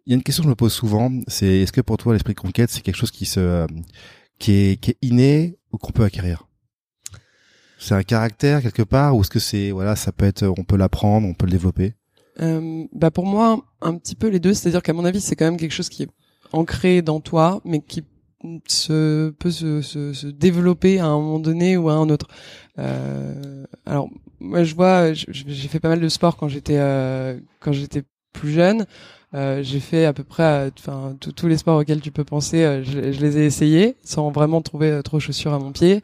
il 0.06 0.10
y 0.10 0.12
a 0.12 0.16
une 0.16 0.22
question 0.24 0.42
que 0.42 0.46
je 0.46 0.50
me 0.50 0.56
pose 0.56 0.72
souvent, 0.72 1.12
c'est 1.28 1.60
est-ce 1.62 1.72
que 1.72 1.80
pour 1.80 1.98
toi 1.98 2.12
l'esprit 2.14 2.34
conquête 2.34 2.70
c'est 2.70 2.80
quelque 2.80 2.96
chose 2.96 3.12
qui 3.12 3.26
se 3.26 3.66
qui 4.38 4.52
est 4.52 4.80
qui 4.80 4.90
est 4.90 4.98
inné 5.02 5.56
ou 5.72 5.78
qu'on 5.78 5.92
peut 5.92 6.04
acquérir? 6.04 6.48
C'est 7.78 7.94
un 7.94 8.02
caractère 8.02 8.62
quelque 8.62 8.82
part 8.82 9.17
ou 9.17 9.20
est-ce 9.20 9.31
que 9.31 9.38
c'est 9.38 9.70
voilà, 9.70 9.96
ça 9.96 10.12
peut 10.12 10.25
être 10.25 10.46
on 10.46 10.64
peut 10.64 10.76
l'apprendre, 10.76 11.26
on 11.26 11.34
peut 11.34 11.46
le 11.46 11.52
développer? 11.52 11.94
Euh, 12.40 12.84
bah 12.93 13.11
pour 13.11 13.26
moi, 13.26 13.64
un 13.81 13.96
petit 13.96 14.14
peu 14.14 14.28
les 14.28 14.40
deux. 14.40 14.55
C'est-à-dire 14.55 14.82
qu'à 14.82 14.93
mon 14.93 15.05
avis, 15.05 15.20
c'est 15.20 15.37
quand 15.37 15.44
même 15.44 15.56
quelque 15.56 15.73
chose 15.73 15.88
qui 15.88 16.05
est 16.05 16.08
ancré 16.52 17.02
dans 17.02 17.20
toi, 17.20 17.61
mais 17.64 17.81
qui 17.81 18.05
se 18.67 19.31
peut 19.31 19.50
se, 19.50 19.81
se, 19.82 20.12
se 20.12 20.26
développer 20.26 20.99
à 20.99 21.06
un 21.06 21.19
moment 21.19 21.38
donné 21.38 21.76
ou 21.76 21.88
à 21.88 21.94
un 21.94 22.08
autre. 22.08 22.28
Euh, 22.78 23.64
alors 23.87 24.08
moi, 24.40 24.64
je 24.64 24.75
vois, 24.75 25.12
j'ai 25.12 25.69
fait 25.69 25.81
pas 25.81 25.88
mal 25.88 26.00
de 26.00 26.08
sport 26.08 26.37
quand 26.37 26.49
j'étais 26.49 26.76
euh, 26.78 27.38
quand 27.61 27.73
j'étais 27.73 28.02
plus 28.32 28.52
jeune. 28.52 28.87
Euh, 29.34 29.62
j'ai 29.62 29.81
fait 29.81 30.06
à 30.06 30.12
peu 30.12 30.23
près, 30.25 30.43
euh, 30.44 30.70
enfin 30.78 31.17
tous- 31.20 31.32
tous 31.32 31.49
les 31.49 31.56
sports 31.58 31.78
auxquels 31.81 32.00
tu 32.00 32.12
peux 32.12 32.25
penser, 32.25 32.62
euh, 32.62 32.82
je, 32.84 33.12
je 33.12 33.20
les 33.20 33.38
ai 33.38 33.44
essayés 33.46 33.96
sans 34.05 34.31
vraiment 34.31 34.62
trouver 34.62 34.88
euh, 34.90 35.02
trop 35.02 35.19
chaussures 35.20 35.52
à 35.52 35.58
mon 35.58 35.73
pied. 35.73 36.00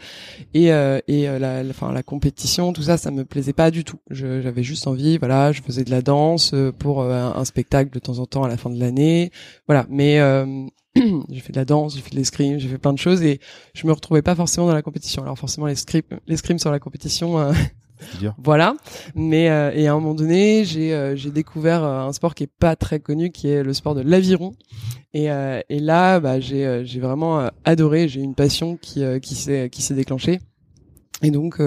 Et, 0.55 0.73
euh, 0.73 0.99
et 1.09 1.29
euh, 1.29 1.39
la, 1.39 1.63
la, 1.63 1.71
enfin, 1.71 1.93
la 1.93 2.03
compétition, 2.03 2.73
tout 2.73 2.83
ça, 2.83 2.97
ça 2.97 3.11
me 3.13 3.25
plaisait 3.25 3.53
pas 3.53 3.71
du 3.71 3.85
tout. 3.85 3.99
J'avais 4.11 4.63
juste 4.65 4.87
envie, 4.89 5.19
voilà, 5.19 5.53
je 5.53 5.63
faisais 5.63 5.85
de 5.85 5.91
la 5.91 6.03
danse 6.03 6.53
euh, 6.53 6.73
pour 6.73 7.01
euh, 7.03 7.13
un, 7.13 7.37
un 7.37 7.45
spectacle 7.45 7.91
de 7.93 7.99
temps 8.01 8.19
en 8.19 8.27
temps 8.27 8.43
à 8.43 8.49
la 8.49 8.57
fin 8.57 8.71
de 8.71 8.79
l'année, 8.81 9.31
voilà. 9.67 9.87
Mais 9.89 10.19
euh, 10.19 10.45
j'ai 11.31 11.41
fait 11.41 11.53
de 11.53 11.59
la 11.59 11.65
danse, 11.65 11.95
j'ai 11.95 12.03
fait 12.03 12.11
de 12.11 12.17
l'escrime, 12.17 12.59
j'ai 12.59 12.69
fait 12.69 12.79
plein 12.79 12.93
de 12.93 12.99
choses 12.99 13.23
et 13.23 13.41
je 13.75 13.87
me 13.87 13.93
retrouvais 13.93 14.23
pas 14.23 14.35
forcément 14.35 14.67
dans 14.67 14.75
la 14.75 14.83
compétition. 14.83 15.23
Alors 15.23 15.39
forcément, 15.39 15.67
l'escrime, 15.69 16.03
l'escrime 16.27 16.59
sur 16.59 16.71
la 16.73 16.81
compétition, 16.81 17.39
euh, 17.39 17.53
Voilà. 18.39 18.75
Mais 19.15 19.51
euh, 19.51 19.73
et 19.75 19.87
à 19.87 19.93
un 19.93 19.95
moment 19.95 20.15
donné, 20.15 20.65
j'ai 20.65 20.95
euh, 20.95 21.17
j'ai 21.17 21.31
découvert 21.31 21.85
euh, 21.85 22.01
un 22.01 22.13
sport 22.13 22.35
qui 22.35 22.45
est 22.45 22.53
pas 22.59 22.77
très 22.77 23.01
connu, 23.01 23.31
qui 23.31 23.49
est 23.49 23.63
le 23.63 23.73
sport 23.73 23.95
de 23.95 24.03
l'aviron. 24.03 24.53
Et 25.15 25.31
euh, 25.31 25.61
et 25.69 25.79
là, 25.79 26.21
bah, 26.21 26.41
j'ai 26.41 26.67
euh, 26.67 26.85
j'ai 26.85 27.01
vraiment 27.01 27.41
euh, 27.41 27.49
adoré. 27.65 28.09
J'ai 28.09 28.21
une 28.21 28.35
passion 28.35 28.77
qui 28.77 29.03
qui 29.21 29.35
s'est 29.35 29.69
qui 29.71 29.83
s'est 29.83 29.95
déclenchée. 29.95 30.41
Et 31.23 31.31
donc 31.31 31.61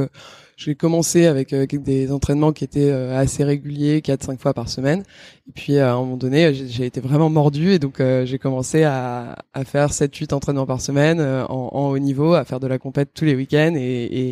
j'ai 0.58 0.76
commencé 0.76 1.26
avec, 1.26 1.52
euh, 1.54 1.66
des 1.68 2.12
entraînements 2.12 2.54
qui 2.54 2.64
étaient 2.64 2.90
euh, 2.92 3.18
assez 3.18 3.44
réguliers, 3.44 4.00
4-5 4.00 4.38
fois 4.40 4.54
par 4.54 4.70
semaine. 4.70 5.04
Et 5.48 5.52
puis 5.52 5.78
à 5.80 5.94
un 5.94 5.98
moment 6.00 6.18
donné, 6.18 6.54
j'ai 6.54 6.86
été 6.86 7.02
vraiment 7.02 7.30
mordu 7.30 7.72
et 7.72 7.80
donc 7.80 8.00
euh, 8.00 8.26
j'ai 8.26 8.40
commencé 8.40 8.84
à, 8.84 9.36
à 9.54 9.64
faire 9.66 9.90
7-8 9.92 10.34
entraînements 10.34 10.66
par 10.66 10.80
semaine 10.82 11.20
euh, 11.20 11.46
en, 11.48 11.70
en 11.74 11.90
haut 11.90 12.00
niveau, 12.00 12.34
à 12.34 12.46
faire 12.46 12.60
de 12.60 12.68
la 12.68 12.78
compète 12.80 13.10
tous 13.14 13.26
les 13.26 13.36
week-ends 13.36 13.74
et, 13.76 14.04
et, 14.06 14.30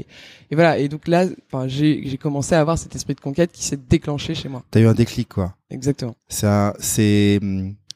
et 0.52 0.56
voilà. 0.56 0.78
Et 0.78 0.88
donc 0.88 1.08
là, 1.08 1.26
enfin, 1.52 1.68
j'ai 1.68 2.18
commencé 2.18 2.56
à 2.56 2.62
avoir 2.62 2.78
cet 2.78 2.96
esprit 2.96 3.16
de 3.16 3.20
conquête 3.20 3.52
qui 3.52 3.64
s'est 3.64 3.80
déclenché 3.90 4.34
chez 4.36 4.50
moi. 4.50 4.64
T'as 4.72 4.80
eu 4.80 4.88
un 4.88 4.94
déclic 4.94 5.28
quoi. 5.30 5.56
Exactement. 5.70 6.16
Ça 6.30 6.74
c'est 6.80 7.40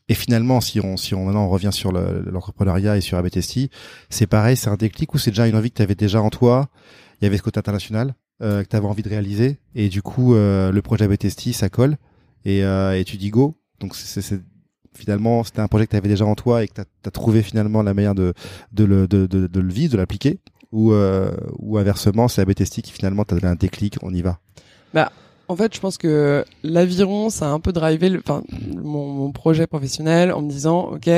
et 0.09 0.13
finalement 0.13 0.61
si 0.61 0.79
on 0.79 0.95
si 0.95 1.13
on 1.15 1.25
maintenant 1.25 1.45
on 1.45 1.49
revient 1.49 1.71
sur 1.73 1.91
le- 1.91 2.23
l'entrepreneuriat 2.31 2.97
et 2.97 3.01
sur 3.01 3.17
ABTST, 3.17 3.69
c'est 4.09 4.27
pareil, 4.27 4.55
c'est 4.55 4.69
un 4.69 4.75
déclic 4.77 5.13
ou 5.13 5.17
c'est 5.17 5.31
déjà 5.31 5.47
une 5.47 5.55
envie 5.55 5.69
que 5.71 5.75
tu 5.77 5.81
avais 5.81 5.95
déjà 5.95 6.21
en 6.21 6.29
toi 6.29 6.69
Il 7.19 7.25
y 7.25 7.27
avait 7.27 7.37
ce 7.37 7.43
côté 7.43 7.59
international 7.59 8.15
euh, 8.41 8.63
que 8.63 8.69
tu 8.69 8.75
avais 8.75 8.85
envie 8.85 9.03
de 9.03 9.09
réaliser 9.09 9.57
et 9.73 9.89
du 9.89 10.01
coup 10.01 10.35
euh, 10.35 10.71
le 10.71 10.81
projet 10.81 11.05
ABTST 11.05 11.53
ça 11.53 11.69
colle 11.69 11.97
et 12.45 12.63
euh, 12.63 12.97
et 12.97 13.03
tu 13.03 13.17
dis 13.17 13.29
go. 13.29 13.57
Donc 13.79 13.95
c'est 13.95 14.41
finalement 14.93 15.43
c'était 15.43 15.61
un 15.61 15.67
projet 15.67 15.85
que 15.85 15.91
tu 15.91 15.97
avais 15.97 16.09
déjà 16.09 16.25
en 16.25 16.35
toi 16.35 16.63
et 16.63 16.67
que 16.67 16.73
tu 16.73 16.81
as, 16.81 17.11
trouvé 17.11 17.41
finalement 17.41 17.81
la 17.83 17.93
manière 17.93 18.15
de 18.15 18.33
de 18.71 18.83
le 18.83 19.07
de, 19.07 19.25
de, 19.25 19.59
le 19.59 19.73
vivre, 19.73 19.93
de 19.93 19.97
l'appliquer 19.97 20.39
ou 20.71 20.91
euh, 20.91 21.31
ou 21.59 21.77
inversement 21.77 22.27
c'est 22.27 22.41
ABTST 22.41 22.81
qui 22.81 22.91
finalement 22.91 23.23
t'a 23.23 23.35
donné 23.35 23.47
un 23.47 23.55
déclic, 23.55 23.97
on 24.01 24.13
y 24.13 24.21
va. 24.21 24.39
En 25.49 25.55
fait, 25.55 25.73
je 25.73 25.79
pense 25.79 25.97
que 25.97 26.43
l'aviron, 26.63 27.29
ça 27.29 27.45
a 27.47 27.49
un 27.51 27.61
peu 27.61 27.71
drivé 27.71 28.09
le, 28.09 28.19
enfin, 28.19 28.43
mon, 28.75 29.07
mon 29.07 29.31
projet 29.31 29.65
professionnel 29.65 30.33
en 30.33 30.41
me 30.41 30.49
disant, 30.49 30.91
ok, 30.91 31.09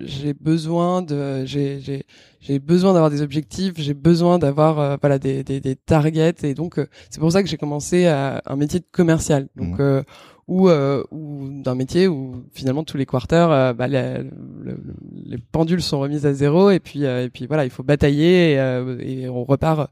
j'ai 0.00 0.32
besoin 0.32 1.02
de, 1.02 1.44
j'ai, 1.44 2.06
j'ai, 2.46 2.58
besoin 2.58 2.92
d'avoir 2.92 3.10
des 3.10 3.22
objectifs, 3.22 3.74
j'ai 3.76 3.94
besoin 3.94 4.38
d'avoir, 4.38 4.78
euh, 4.78 4.96
voilà, 5.00 5.18
des, 5.18 5.42
des, 5.44 5.60
des 5.60 5.76
targets, 5.76 6.34
et 6.42 6.54
donc 6.54 6.78
euh, 6.78 6.86
c'est 7.10 7.20
pour 7.20 7.32
ça 7.32 7.42
que 7.42 7.48
j'ai 7.48 7.56
commencé 7.56 8.06
à 8.06 8.42
un 8.46 8.56
métier 8.56 8.80
de 8.80 8.86
commercial, 8.92 9.48
donc 9.56 9.78
Mhm. 9.78 9.80
euh, 9.80 10.02
ou 10.48 10.68
euh, 10.68 11.02
ou 11.10 11.48
d'un 11.62 11.74
métier 11.74 12.06
où 12.06 12.44
finalement 12.52 12.84
tous 12.84 12.96
les 12.96 13.06
quarters, 13.06 13.50
euh, 13.50 13.72
bah, 13.72 13.88
les, 13.88 14.18
le- 14.18 14.30
le- 14.62 14.78
les 15.24 15.38
pendules 15.38 15.82
sont 15.82 15.98
remises 15.98 16.24
à 16.24 16.32
zéro, 16.34 16.70
et 16.70 16.78
puis 16.78 17.04
euh, 17.04 17.24
et 17.24 17.30
puis 17.30 17.46
voilà, 17.46 17.64
il 17.64 17.70
faut 17.70 17.82
batailler 17.82 18.52
et, 18.52 18.58
euh, 18.60 18.96
et 19.00 19.28
on 19.28 19.42
repart 19.44 19.90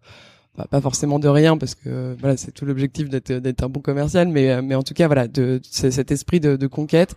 bah, 0.56 0.66
pas 0.70 0.80
forcément 0.80 1.18
de 1.18 1.26
rien 1.26 1.56
parce 1.58 1.74
que 1.74 1.88
euh, 1.88 2.14
voilà 2.20 2.36
c'est 2.36 2.52
tout 2.52 2.64
l'objectif 2.64 3.08
d'être 3.08 3.32
d'être 3.32 3.64
un 3.64 3.68
bon 3.68 3.80
commercial 3.80 4.28
mais 4.28 4.50
euh, 4.52 4.62
mais 4.62 4.76
en 4.76 4.84
tout 4.84 4.94
cas 4.94 5.08
voilà 5.08 5.26
de 5.26 5.60
c'est 5.68 5.90
cet 5.90 6.12
esprit 6.12 6.38
de, 6.38 6.54
de 6.54 6.66
conquête 6.68 7.16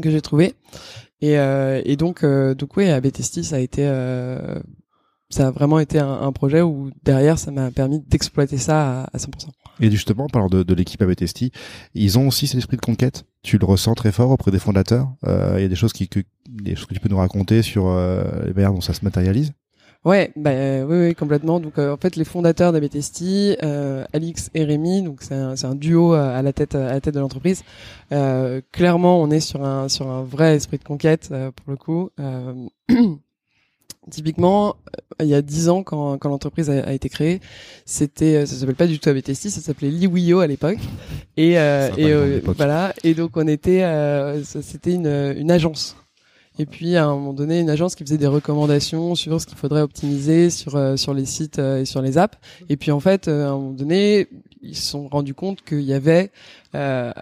que 0.00 0.10
j'ai 0.10 0.20
trouvé 0.20 0.54
et 1.20 1.38
euh, 1.38 1.82
et 1.84 1.96
donc 1.96 2.24
euh, 2.24 2.54
donc 2.54 2.76
oui 2.76 2.88
à 2.88 3.00
Betesti 3.00 3.44
ça 3.44 3.56
a 3.56 3.58
été 3.58 3.82
euh, 3.86 4.60
ça 5.30 5.48
a 5.48 5.50
vraiment 5.50 5.78
été 5.78 5.98
un, 5.98 6.30
projet 6.32 6.60
où 6.60 6.90
derrière 7.04 7.38
ça 7.38 7.50
m'a 7.50 7.70
permis 7.70 8.00
d'exploiter 8.00 8.58
ça 8.58 9.04
à, 9.04 9.08
à 9.14 9.16
100%. 9.16 9.48
Et 9.80 9.90
justement, 9.90 10.24
en 10.24 10.28
parlant 10.28 10.50
de, 10.50 10.62
de 10.62 10.74
l'équipe 10.74 11.00
ABTST, 11.00 11.46
ils 11.94 12.18
ont 12.18 12.28
aussi 12.28 12.46
cet 12.46 12.58
esprit 12.58 12.76
de 12.76 12.82
conquête. 12.82 13.24
Tu 13.42 13.56
le 13.56 13.64
ressens 13.64 13.94
très 13.94 14.12
fort 14.12 14.30
auprès 14.30 14.50
des 14.50 14.58
fondateurs. 14.58 15.10
Il 15.26 15.62
y 15.62 15.64
a 15.64 15.68
des 15.68 15.74
choses 15.74 15.94
qui, 15.94 16.06
que, 16.06 16.20
des 16.48 16.76
choses 16.76 16.86
que 16.86 16.94
tu 16.94 17.00
peux 17.00 17.08
nous 17.08 17.16
raconter 17.16 17.62
sur 17.62 17.86
euh, 17.86 18.24
les 18.46 18.52
manières 18.52 18.72
dont 18.72 18.80
ça 18.80 18.92
se 18.92 19.04
matérialise. 19.04 19.52
Ouais, 20.04 20.32
bah 20.34 20.50
euh, 20.50 20.84
oui, 20.84 21.08
oui, 21.08 21.14
complètement. 21.14 21.60
Donc 21.60 21.78
euh, 21.78 21.92
en 21.92 21.96
fait, 21.96 22.16
les 22.16 22.24
fondateurs 22.24 22.72
d'Abetesti, 22.72 23.56
euh, 23.62 24.04
Alix 24.12 24.50
et 24.52 24.64
Rémi, 24.64 25.02
donc 25.02 25.22
c'est 25.22 25.34
un, 25.34 25.54
un 25.62 25.74
duo 25.76 26.12
euh, 26.14 26.36
à 26.36 26.42
la 26.42 26.52
tête 26.52 26.74
à 26.74 26.92
la 26.92 27.00
tête 27.00 27.14
de 27.14 27.20
l'entreprise. 27.20 27.62
Euh, 28.10 28.60
clairement, 28.72 29.22
on 29.22 29.30
est 29.30 29.38
sur 29.40 29.64
un 29.64 29.88
sur 29.88 30.08
un 30.10 30.24
vrai 30.24 30.56
esprit 30.56 30.78
de 30.78 30.84
conquête 30.84 31.28
euh, 31.30 31.52
pour 31.52 31.70
le 31.70 31.76
coup. 31.76 32.10
Euh, 32.18 32.52
Typiquement, 34.10 34.74
il 35.20 35.26
y 35.26 35.34
a 35.34 35.42
dix 35.42 35.68
ans, 35.68 35.84
quand, 35.84 36.18
quand 36.18 36.28
l'entreprise 36.28 36.68
a, 36.68 36.82
a 36.88 36.92
été 36.92 37.08
créée, 37.08 37.38
c'était, 37.84 38.46
ça 38.46 38.56
s'appelle 38.56 38.74
pas 38.74 38.88
du 38.88 38.98
tout 38.98 39.08
ABTST, 39.08 39.48
ça 39.48 39.60
s'appelait 39.60 39.90
Liwio 39.90 40.40
à 40.40 40.48
l'époque. 40.48 40.78
Et, 41.36 41.56
euh, 41.56 41.88
et 41.96 42.40
voilà. 42.40 42.94
Et 43.04 43.14
donc 43.14 43.36
on 43.36 43.46
était, 43.46 43.84
euh, 43.84 44.42
c'était 44.42 44.94
une, 44.94 45.06
une 45.06 45.52
agence. 45.52 45.96
Et 46.58 46.66
puis 46.66 46.96
à 46.96 47.06
un 47.06 47.14
moment 47.14 47.32
donné, 47.32 47.60
une 47.60 47.70
agence 47.70 47.94
qui 47.94 48.04
faisait 48.04 48.18
des 48.18 48.26
recommandations 48.26 49.14
sur 49.14 49.40
ce 49.40 49.46
qu'il 49.46 49.56
faudrait 49.56 49.80
optimiser 49.80 50.50
sur 50.50 50.76
euh, 50.76 50.96
sur 50.96 51.14
les 51.14 51.24
sites 51.24 51.58
euh, 51.58 51.80
et 51.80 51.84
sur 51.84 52.02
les 52.02 52.18
apps. 52.18 52.38
Et 52.68 52.76
puis 52.76 52.90
en 52.90 53.00
fait, 53.00 53.28
euh, 53.28 53.46
à 53.46 53.50
un 53.50 53.54
moment 53.54 53.70
donné, 53.70 54.28
ils 54.62 54.76
se 54.76 54.90
sont 54.90 55.08
rendus 55.08 55.34
compte 55.34 55.62
qu'il 55.62 55.80
y 55.80 55.94
avait 55.94 56.30
euh, 56.74 57.12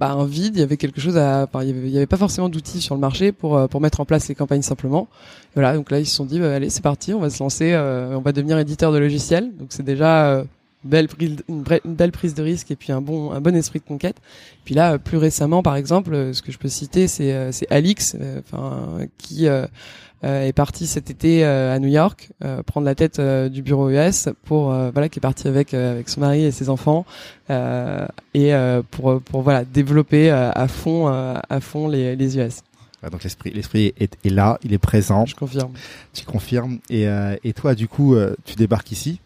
bah, 0.00 0.12
un 0.12 0.24
vide, 0.24 0.56
il 0.56 0.60
y 0.60 0.62
avait 0.62 0.76
quelque 0.76 1.00
chose 1.00 1.16
à, 1.16 1.44
enfin, 1.44 1.64
il 1.64 1.88
y 1.88 1.96
avait, 1.96 2.06
pas 2.06 2.16
forcément 2.16 2.48
d'outils 2.48 2.80
sur 2.80 2.94
le 2.94 3.00
marché 3.00 3.32
pour 3.32 3.68
pour 3.68 3.80
mettre 3.80 4.00
en 4.00 4.04
place 4.04 4.28
les 4.28 4.34
campagnes 4.34 4.62
simplement. 4.62 5.08
Voilà, 5.54 5.74
donc 5.74 5.90
là 5.90 5.98
ils 5.98 6.06
se 6.06 6.14
sont 6.14 6.24
dit, 6.24 6.38
bah, 6.38 6.54
allez 6.54 6.70
c'est 6.70 6.82
parti, 6.82 7.12
on 7.12 7.20
va 7.20 7.30
se 7.30 7.42
lancer, 7.42 7.72
euh, 7.72 8.16
on 8.16 8.20
va 8.20 8.32
devenir 8.32 8.58
éditeur 8.58 8.92
de 8.92 8.98
logiciels. 8.98 9.50
Donc 9.56 9.68
c'est 9.70 9.82
déjà 9.82 10.26
euh, 10.28 10.44
belle 10.88 11.08
prise, 11.08 11.36
une, 11.48 11.62
belle 11.84 12.12
prise 12.12 12.34
de 12.34 12.42
risque 12.42 12.70
et 12.70 12.76
puis 12.76 12.92
un 12.92 13.00
bon 13.00 13.32
un 13.32 13.40
bon 13.40 13.54
esprit 13.54 13.78
de 13.78 13.84
conquête. 13.84 14.16
Puis 14.64 14.74
là, 14.74 14.94
euh, 14.94 14.98
plus 14.98 15.16
récemment, 15.16 15.62
par 15.62 15.76
exemple, 15.76 16.14
euh, 16.14 16.32
ce 16.32 16.42
que 16.42 16.52
je 16.52 16.58
peux 16.58 16.68
citer, 16.68 17.06
c'est 17.06 17.32
euh, 17.32 17.52
c'est 17.52 17.70
Alix, 17.70 18.16
enfin 18.40 18.98
qui 19.18 19.46
est 19.46 20.52
parti 20.52 20.86
cet 20.86 21.10
été 21.10 21.44
à 21.44 21.78
New 21.78 21.88
York 21.88 22.30
prendre 22.66 22.84
la 22.84 22.96
tête 22.96 23.20
du 23.20 23.62
bureau 23.62 23.88
US 23.90 24.28
pour 24.44 24.72
voilà 24.72 25.08
qui 25.08 25.20
est 25.20 25.22
parti 25.22 25.46
avec 25.46 25.74
avec 25.74 26.08
son 26.08 26.20
mari 26.20 26.44
et 26.44 26.50
ses 26.50 26.68
enfants 26.68 27.06
et 27.48 28.52
pour 28.90 29.20
pour 29.22 29.42
voilà 29.42 29.64
développer 29.64 30.30
à 30.30 30.68
fond 30.68 31.06
à 31.06 31.60
fond 31.60 31.86
les 31.86 32.16
les 32.16 32.38
US. 32.38 32.62
Donc 33.10 33.22
l'esprit, 33.22 33.50
l'esprit 33.50 33.92
est, 33.98 34.16
est 34.24 34.30
là, 34.30 34.58
il 34.64 34.72
est 34.72 34.78
présent. 34.78 35.24
Je 35.24 35.34
confirme. 35.34 35.72
Tu 36.12 36.24
confirmes. 36.24 36.78
Et, 36.90 37.06
euh, 37.06 37.36
et 37.44 37.52
toi, 37.52 37.74
du 37.74 37.86
coup, 37.86 38.14
euh, 38.14 38.34
tu 38.44 38.56
débarques 38.56 38.90
ici. 38.90 39.20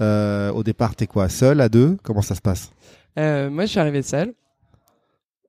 Euh, 0.00 0.50
au 0.52 0.62
départ, 0.62 0.94
t'es 0.94 1.06
quoi, 1.06 1.28
seul, 1.28 1.60
à 1.60 1.68
deux? 1.68 1.96
Comment 2.02 2.22
ça 2.22 2.34
se 2.34 2.40
passe? 2.40 2.70
Euh, 3.18 3.50
moi, 3.50 3.64
je 3.64 3.70
suis 3.70 3.80
arrivé 3.80 4.02
seul. 4.02 4.34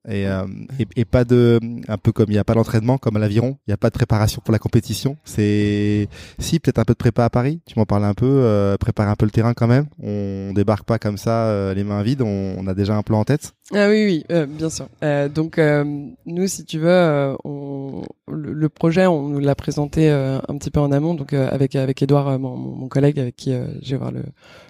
Et, 0.08 0.26
euh, 0.26 0.46
et, 0.78 0.86
et 0.96 1.04
pas 1.04 1.24
de, 1.24 1.60
un 1.88 1.98
peu 1.98 2.12
comme 2.12 2.26
il 2.28 2.32
n'y 2.32 2.38
a 2.38 2.44
pas 2.44 2.54
d'entraînement, 2.54 2.98
comme 2.98 3.16
à 3.16 3.18
l'aviron, 3.20 3.58
il 3.66 3.70
n'y 3.70 3.74
a 3.74 3.76
pas 3.76 3.90
de 3.90 3.94
préparation 3.94 4.40
pour 4.44 4.52
la 4.52 4.58
compétition. 4.58 5.16
C'est, 5.24 6.08
si 6.38 6.58
peut-être 6.60 6.78
un 6.78 6.84
peu 6.84 6.94
de 6.94 6.98
prépa 6.98 7.24
à 7.24 7.30
Paris. 7.30 7.60
Tu 7.66 7.78
m'en 7.78 7.86
parlais 7.86 8.06
un 8.06 8.14
peu, 8.14 8.26
euh, 8.26 8.76
préparer 8.76 9.10
un 9.10 9.16
peu 9.16 9.24
le 9.24 9.30
terrain 9.30 9.54
quand 9.54 9.66
même. 9.66 9.86
On 10.02 10.52
débarque 10.54 10.84
pas 10.84 10.98
comme 10.98 11.18
ça, 11.18 11.46
euh, 11.46 11.74
les 11.74 11.84
mains 11.84 12.02
vides. 12.02 12.22
On, 12.22 12.56
on 12.58 12.66
a 12.66 12.74
déjà 12.74 12.96
un 12.96 13.02
plan 13.02 13.20
en 13.20 13.24
tête. 13.24 13.52
Ah 13.74 13.88
oui, 13.88 14.04
oui, 14.06 14.24
euh, 14.32 14.46
bien 14.46 14.70
sûr. 14.70 14.88
Euh, 15.02 15.28
donc 15.28 15.58
euh, 15.58 15.84
nous, 16.24 16.46
si 16.46 16.64
tu 16.64 16.78
veux, 16.78 16.88
euh, 16.88 17.34
on, 17.44 18.02
le, 18.26 18.54
le 18.54 18.68
projet, 18.70 19.06
on 19.06 19.28
nous 19.28 19.40
l'a 19.40 19.54
présenté 19.54 20.10
euh, 20.10 20.38
un 20.48 20.56
petit 20.56 20.70
peu 20.70 20.80
en 20.80 20.90
amont, 20.90 21.14
donc 21.14 21.34
euh, 21.34 21.48
avec 21.50 21.76
avec 21.76 22.00
Edouard, 22.02 22.38
mon, 22.38 22.56
mon 22.56 22.88
collègue 22.88 23.20
avec 23.20 23.36
qui 23.36 23.52
euh, 23.52 23.66
j'ai 23.82 23.96
voir 23.96 24.10
le 24.10 24.22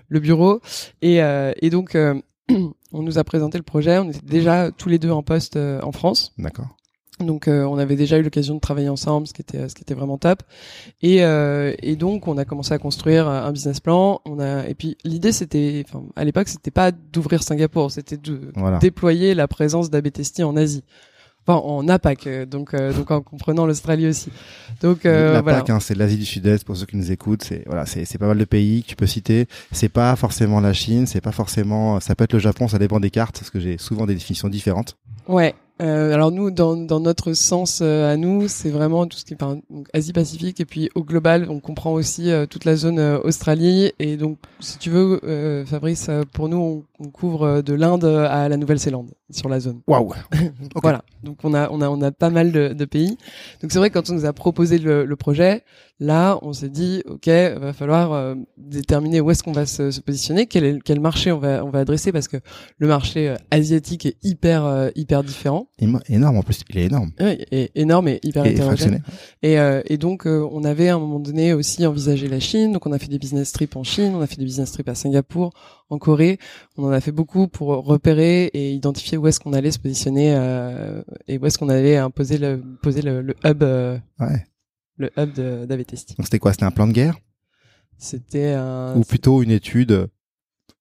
le 0.09 0.21
bureau, 0.21 0.61
et 1.01 1.23
euh, 1.23 1.53
et 1.63 1.71
donc 1.71 1.95
euh, 1.95 2.21
on 2.93 3.03
nous 3.03 3.19
a 3.19 3.25
présenté 3.25 3.59
le 3.59 3.65
projet. 3.65 3.99
On 3.99 4.09
était 4.09 4.21
déjà 4.25 4.71
tous 4.71 4.89
les 4.89 4.99
deux 4.99 5.11
en 5.11 5.23
poste 5.23 5.57
euh, 5.57 5.81
en 5.83 5.93
France. 5.93 6.33
D'accord. 6.39 6.67
Donc 7.21 7.49
euh, 7.49 7.65
on 7.65 7.79
avait 7.79 7.97
déjà 7.97 8.17
eu 8.19 8.23
l'occasion 8.23 8.55
de 8.55 8.61
travailler 8.61 8.89
ensemble, 8.89 9.27
ce 9.27 9.33
qui 9.33 9.43
était 9.43 9.69
ce 9.69 9.75
qui 9.75 9.83
était 9.83 9.95
vraiment 9.95 10.19
top. 10.19 10.45
Et 11.03 11.25
euh, 11.25 11.75
et 11.83 11.97
donc 11.97 12.29
on 12.29 12.39
a 12.39 12.45
commencé 12.45 12.73
à 12.73 12.79
construire 12.79 13.27
un 13.27 13.51
business 13.51 13.81
plan. 13.81 14.21
On 14.25 14.39
a 14.39 14.69
et 14.69 14.75
puis 14.75 14.97
l'idée 15.03 15.33
c'était, 15.33 15.85
enfin 15.89 16.05
à 16.15 16.25
l'époque 16.25 16.47
c'était 16.47 16.71
pas 16.71 16.93
d'ouvrir 16.93 17.43
Singapour, 17.43 17.91
c'était 17.91 18.17
de 18.19 18.53
Voilà. 18.55 18.79
déployer 18.79 19.35
la 19.35 19.49
présence 19.49 19.91
d'ABTST 19.91 20.45
en 20.45 20.57
Asie. 20.57 20.85
Enfin 21.49 21.63
en 21.65 21.89
APAC, 21.89 22.27
euh, 22.27 22.45
donc 22.45 22.75
euh, 22.75 22.93
donc 22.93 23.11
en 23.11 23.23
comprenant 23.23 23.65
l'Australie 23.65 24.07
aussi. 24.07 24.31
Donc 24.83 25.07
euh, 25.07 25.33
la 25.33 25.41
voilà. 25.41 25.59
PAC, 25.61 25.71
hein, 25.71 25.81
c'est 25.81 25.95
l'Asie 25.95 26.19
du 26.19 26.27
Sud-Est 26.27 26.63
pour 26.65 26.77
ceux 26.77 26.85
qui 26.85 26.99
nous 26.99 27.11
écoutent. 27.11 27.43
C'est 27.43 27.63
voilà, 27.67 27.87
c'est 27.87 28.05
c'est 28.05 28.19
pas 28.19 28.27
mal 28.27 28.37
de 28.37 28.45
pays 28.45 28.83
que 28.83 28.89
tu 28.89 28.97
peux 28.97 29.07
citer. 29.07 29.47
C'est 29.73 29.89
pas 29.89 30.15
forcément 30.17 30.61
la 30.61 30.75
Chine, 30.75 31.07
c'est 31.07 31.23
pas 31.23 31.33
forcément. 31.33 32.01
Ça 32.01 32.15
peut 32.15 32.25
être 32.25 32.35
le 32.35 32.39
Japon, 32.39 32.69
ça 32.69 32.79
dépend 32.79 33.01
des 33.01 33.11
cartes 33.11 33.39
parce 33.39 33.49
que 33.49 33.61
j'ai 33.61 33.79
souvent 33.79 34.05
des 34.05 34.15
définitions 34.15 34.49
différentes. 34.49 34.99
Ouais. 35.27 35.55
Euh, 35.81 36.13
alors 36.13 36.33
nous, 36.33 36.51
dans, 36.51 36.77
dans 36.77 36.99
notre 36.99 37.35
sens 37.35 37.81
euh, 37.83 38.13
à 38.13 38.17
nous, 38.17 38.49
c'est 38.49 38.71
vraiment 38.71 39.07
tout 39.07 39.17
ce 39.17 39.25
qui 39.25 39.35
est 39.35 39.43
enfin, 39.43 39.61
donc 39.71 39.87
Asie-Pacifique 39.95 40.61
et 40.61 40.65
puis 40.65 40.91
au 40.97 41.05
global, 41.05 41.47
on 41.49 41.61
comprend 41.61 41.93
aussi 41.93 42.33
euh, 42.33 42.47
toute 42.47 42.65
la 42.65 42.75
zone 42.75 42.99
Australie 42.99 43.93
et 44.01 44.17
donc 44.17 44.39
si 44.59 44.79
tu 44.79 44.91
veux, 44.91 45.21
euh, 45.25 45.65
Fabrice, 45.65 46.11
pour 46.33 46.49
nous, 46.49 46.85
on, 46.99 47.05
on 47.05 47.11
couvre 47.11 47.63
de 47.63 47.75
l'Inde 47.75 48.05
à 48.05 48.49
la 48.49 48.57
Nouvelle-Zélande 48.57 49.11
sur 49.31 49.49
la 49.49 49.61
zone. 49.61 49.81
Waouh. 49.87 50.13
Ok. 50.75 50.83
Voilà. 50.83 51.03
Donc 51.23 51.39
on 51.45 51.55
a 51.55 51.69
on 51.71 51.81
a 51.81 51.89
on 51.89 52.01
a 52.03 52.11
pas 52.13 52.31
mal 52.31 52.53
de, 52.53 52.73
de 52.73 52.85
pays. 52.85 53.17
Donc 53.63 53.71
c'est 53.73 53.79
vrai 53.79 53.91
que 53.91 53.95
quand 53.99 54.11
on 54.11 54.15
nous 54.15 54.25
a 54.27 54.33
proposé 54.33 54.79
le, 54.79 55.05
le 55.05 55.17
projet, 55.17 55.63
là 56.01 56.39
on 56.43 56.53
s'est 56.53 56.69
dit 56.69 57.03
ok, 57.07 57.27
va 57.27 57.73
falloir 57.73 58.13
euh, 58.13 58.35
déterminer 58.57 59.21
où 59.21 59.31
est-ce 59.31 59.43
qu'on 59.43 59.53
va 59.53 59.67
se, 59.67 59.91
se 59.91 60.01
positionner, 60.01 60.47
quel 60.47 60.65
est 60.65 60.79
quel 60.85 61.01
marché 61.01 61.33
on 61.33 61.39
va 61.39 61.65
on 61.65 61.71
va 61.71 61.81
adresser 61.81 62.13
parce 62.13 62.29
que 62.29 62.37
le 62.79 62.87
marché 62.89 63.29
euh, 63.31 63.35
asiatique 63.51 64.07
est 64.07 64.17
hyper 64.23 64.65
euh, 64.65 64.91
hyper 64.95 65.23
différent, 65.25 65.69
Émo- 65.81 66.01
Énorme 66.09 66.37
en 66.39 66.43
plus, 66.43 66.61
il 66.71 66.79
est 66.79 66.85
énorme. 66.87 67.11
Et 67.21 67.71
énorme 67.75 68.09
et 68.09 68.21
hyper 68.23 68.45
Et 68.47 68.51
hétérogène. 68.53 69.03
Et, 69.43 69.59
euh, 69.59 69.83
et 69.87 69.97
donc, 69.99 70.27
euh, 70.27 70.47
on 70.53 70.65
avait 70.65 70.89
à 70.89 70.95
un 70.97 70.99
moment 70.99 71.19
donné 71.21 71.53
aussi 71.55 71.87
envisagé 71.87 72.29
la 72.29 72.41
Chine. 72.41 72.73
Donc, 72.73 72.87
on 72.87 72.93
a 72.93 72.99
fait 72.99 73.09
des 73.09 73.19
business 73.19 73.53
trips 73.53 73.77
en 73.77 73.85
Chine, 73.85 74.13
on 74.15 74.21
a 74.21 74.27
fait 74.27 74.37
des 74.37 74.45
business 74.45 74.73
trips 74.73 74.89
à 74.89 74.95
Singapour, 74.95 75.53
en 75.91 75.99
Corée. 75.99 76.39
On 76.77 76.85
en 76.85 76.91
a 76.91 77.01
fait 77.01 77.13
beaucoup 77.13 77.49
pour 77.49 77.69
repérer 77.85 78.45
et 78.55 78.73
identifier 78.73 79.17
où 79.19 79.27
est-ce 79.27 79.41
qu'on 79.41 79.53
allait 79.53 79.71
se 79.71 79.79
positionner 79.79 80.35
euh, 80.37 81.03
et 81.27 81.39
où 81.39 81.47
est-ce 81.47 81.59
qu'on 81.59 81.69
allait 81.69 81.97
imposer 81.97 82.39
le, 82.39 82.63
poser 82.83 83.03
le, 83.03 83.23
le 83.23 83.35
hub, 83.45 83.63
euh, 83.63 83.99
Ouais. 84.21 84.47
le 84.97 85.11
hub 85.17 85.33
d'AVTST. 85.67 86.17
Donc 86.19 86.27
c'était 86.27 86.39
quoi? 86.39 86.53
C'était 86.53 86.65
un 86.65 86.71
plan 86.71 86.87
de 86.87 86.93
guerre? 86.93 87.17
C'était 87.97 88.51
un. 88.53 88.95
ou 88.97 89.03
plutôt 89.03 89.43
une 89.43 89.51
étude 89.51 90.09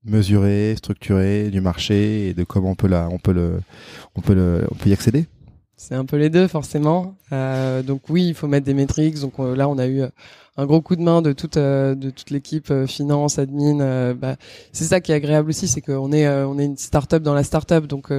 mesurée, 0.04 0.76
structurée 0.78 1.50
du 1.50 1.62
marché 1.62 2.30
et 2.30 2.34
de 2.34 2.44
comment 2.44 2.72
on 2.72 2.76
peut 2.76 2.88
la, 2.88 3.10
on 3.10 3.18
peut 3.18 3.34
le, 3.34 3.60
on 4.16 4.22
peut 4.22 4.36
le, 4.36 4.66
on 4.72 4.76
peut 4.76 4.90
y 4.90 4.94
accéder? 4.94 5.26
C'est 5.80 5.94
un 5.94 6.06
peu 6.06 6.18
les 6.18 6.30
deux 6.32 6.48
forcément. 6.48 7.16
Euh, 7.32 7.84
donc 7.84 8.10
oui, 8.10 8.28
il 8.30 8.34
faut 8.34 8.48
mettre 8.48 8.66
des 8.66 8.74
métriques. 8.74 9.20
Donc 9.20 9.34
euh, 9.40 9.56
là, 9.56 9.70
on 9.70 9.78
a 9.78 9.86
eu 9.86 10.02
euh, 10.02 10.10
un 10.58 10.66
gros 10.66 10.82
coup 10.82 10.96
de 10.96 11.04
main 11.04 11.22
de 11.22 11.34
toute 11.34 11.58
euh, 11.58 11.94
de 11.94 12.10
toute 12.10 12.32
l'équipe 12.32 12.74
finance, 12.88 13.38
admin. 13.38 14.14
bah, 14.16 14.38
c'est 14.74 14.86
ça 14.86 15.02
qui 15.02 15.12
est 15.12 15.16
agréable 15.16 15.50
aussi, 15.50 15.68
c'est 15.68 15.82
qu'on 15.82 16.12
est 16.12 16.28
on 16.28 16.58
est 16.58 16.66
une 16.66 16.78
start-up 16.78 17.22
dans 17.22 17.36
la 17.36 17.44
start-up. 17.44 17.86
Donc 17.86 18.12